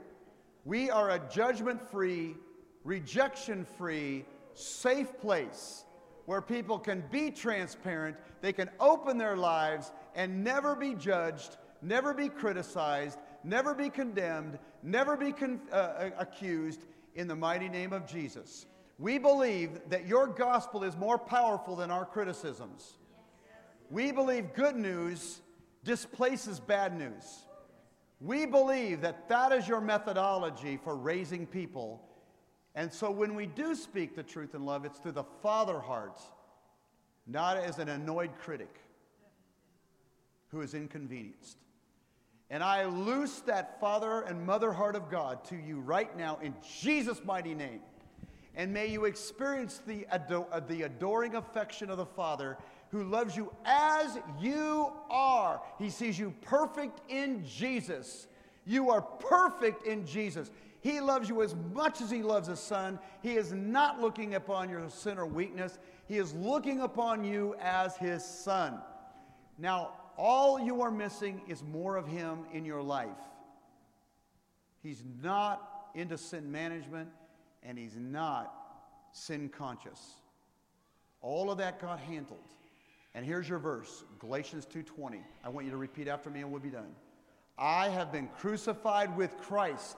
[0.66, 2.36] We are a judgment free,
[2.84, 4.24] rejection free,
[4.54, 5.84] safe place
[6.26, 12.14] where people can be transparent, they can open their lives and never be judged, never
[12.14, 17.92] be criticized, never be condemned, never be con- uh, uh accused in the mighty name
[17.92, 18.66] of Jesus.
[18.98, 22.94] We believe that your gospel is more powerful than our criticisms.
[23.90, 25.40] We believe good news
[25.84, 27.44] displaces bad news.
[28.20, 32.02] We believe that that is your methodology for raising people.
[32.74, 36.20] And so when we do speak the truth in love, it's through the father heart,
[37.26, 38.83] not as an annoyed critic
[40.54, 41.58] who is inconvenienced.
[42.48, 46.54] And I loose that father and mother heart of God to you right now in
[46.80, 47.80] Jesus' mighty name.
[48.54, 52.56] And may you experience the, ador- uh, the adoring affection of the Father
[52.90, 55.60] who loves you as you are.
[55.78, 58.28] He sees you perfect in Jesus.
[58.64, 60.52] You are perfect in Jesus.
[60.80, 63.00] He loves you as much as He loves His Son.
[63.22, 67.96] He is not looking upon your sin or weakness, He is looking upon you as
[67.96, 68.78] His Son.
[69.58, 73.08] Now, all you are missing is more of Him in your life.
[74.82, 77.08] He's not into sin management
[77.62, 78.52] and He's not
[79.12, 80.00] sin conscious.
[81.20, 82.38] All of that got handled.
[83.14, 85.22] And here's your verse, Galatians 2:20.
[85.44, 86.94] I want you to repeat after me and we'll be done.
[87.56, 89.96] I have been crucified with Christ.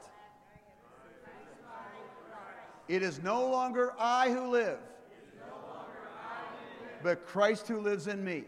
[2.89, 4.79] It is no longer I who live,
[7.03, 8.45] but Christ who lives in me.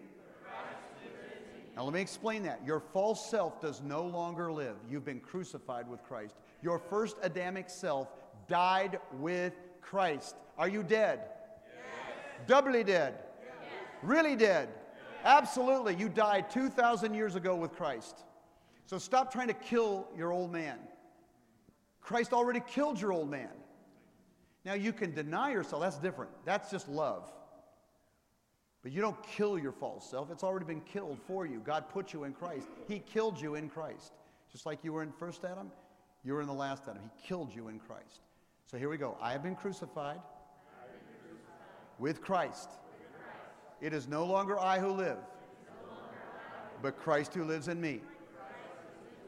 [1.79, 2.61] Now, let me explain that.
[2.66, 4.74] Your false self does no longer live.
[4.91, 6.35] You've been crucified with Christ.
[6.61, 8.09] Your first Adamic self
[8.49, 10.35] died with Christ.
[10.59, 11.20] Are you dead?
[11.68, 12.49] Yes.
[12.49, 13.14] Doubly dead?
[13.41, 13.70] Yes.
[14.03, 14.70] Really dead?
[14.72, 15.22] Yes.
[15.24, 15.95] Absolutely.
[15.95, 18.24] You died 2,000 years ago with Christ.
[18.87, 20.81] So stop trying to kill your old man.
[22.01, 23.55] Christ already killed your old man.
[24.64, 26.33] Now you can deny yourself, that's different.
[26.45, 27.31] That's just love.
[28.83, 31.61] But you don't kill your false self, it's already been killed for you.
[31.64, 34.12] God put you in Christ, He killed you in Christ.
[34.51, 35.70] Just like you were in first Adam,
[36.24, 37.03] you were in the last Adam.
[37.03, 38.20] He killed you in Christ.
[38.64, 39.16] So here we go.
[39.20, 40.20] I have been crucified,
[41.99, 42.70] with Christ.
[43.81, 45.18] It is no longer I who live,
[46.83, 48.01] but Christ who lives in me.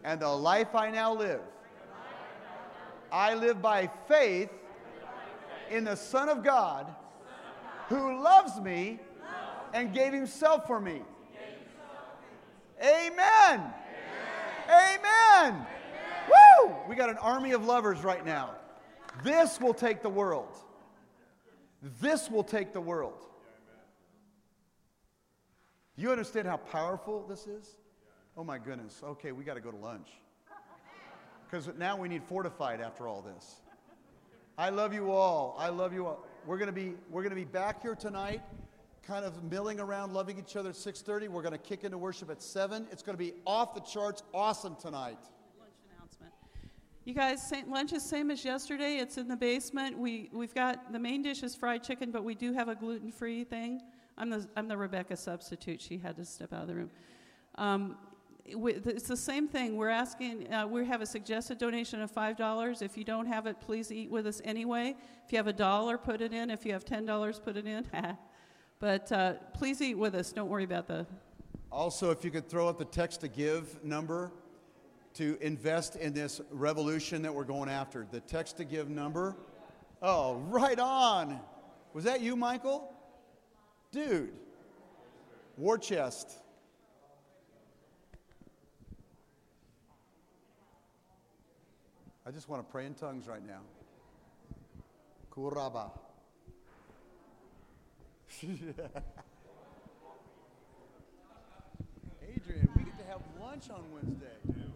[0.04, 1.40] And the life I now live,
[3.12, 4.50] I live by faith
[5.70, 6.94] in the Son of God
[7.88, 9.00] who loves me
[9.72, 11.02] and gave himself for me.
[12.82, 13.72] Amen.
[14.68, 15.66] Amen.
[16.28, 16.74] Woo!
[16.88, 18.52] We got an army of lovers right now.
[19.22, 20.56] This will take the world.
[22.00, 23.26] This will take the world.
[25.96, 27.76] You understand how powerful this is?
[28.36, 29.02] Oh my goodness.
[29.04, 30.08] Okay, we got to go to lunch.
[31.44, 33.56] Because now we need fortified after all this.
[34.56, 35.56] I love you all.
[35.58, 36.24] I love you all.
[36.46, 38.40] We're going to be we're going to be back here tonight
[39.10, 41.28] kind of milling around loving each other at 6:30.
[41.28, 42.86] We're going to kick into worship at 7.
[42.92, 45.18] It's going to be off the charts awesome tonight.
[45.58, 46.32] Lunch announcement.
[47.04, 48.98] You guys, lunch is same as yesterday.
[48.98, 49.98] It's in the basement.
[49.98, 53.10] We we've got the main dish is fried chicken, but we do have a gluten
[53.10, 53.82] free thing.
[54.16, 55.80] I'm the I'm the Rebecca substitute.
[55.80, 56.90] She had to step out of the room.
[57.56, 57.96] Um,
[58.46, 59.76] it's the same thing.
[59.76, 60.52] We're asking.
[60.52, 62.80] Uh, we have a suggested donation of five dollars.
[62.80, 64.94] If you don't have it, please eat with us anyway.
[65.26, 66.48] If you have a dollar, put it in.
[66.48, 67.84] If you have ten dollars, put it in.
[68.80, 70.32] but uh, please eat with us.
[70.32, 71.06] Don't worry about the.
[71.70, 74.32] Also, if you could throw up the text to give number
[75.14, 78.06] to invest in this revolution that we're going after.
[78.10, 79.36] The text to give number.
[80.02, 81.40] Oh, right on.
[81.92, 82.92] Was that you, Michael?
[83.92, 84.32] Dude.
[85.56, 86.30] War chest.
[92.26, 93.60] I just want to pray in tongues right now.
[95.32, 95.90] Kuraba.
[98.42, 98.56] Adrian,
[102.74, 104.69] we get to have lunch on Wednesday.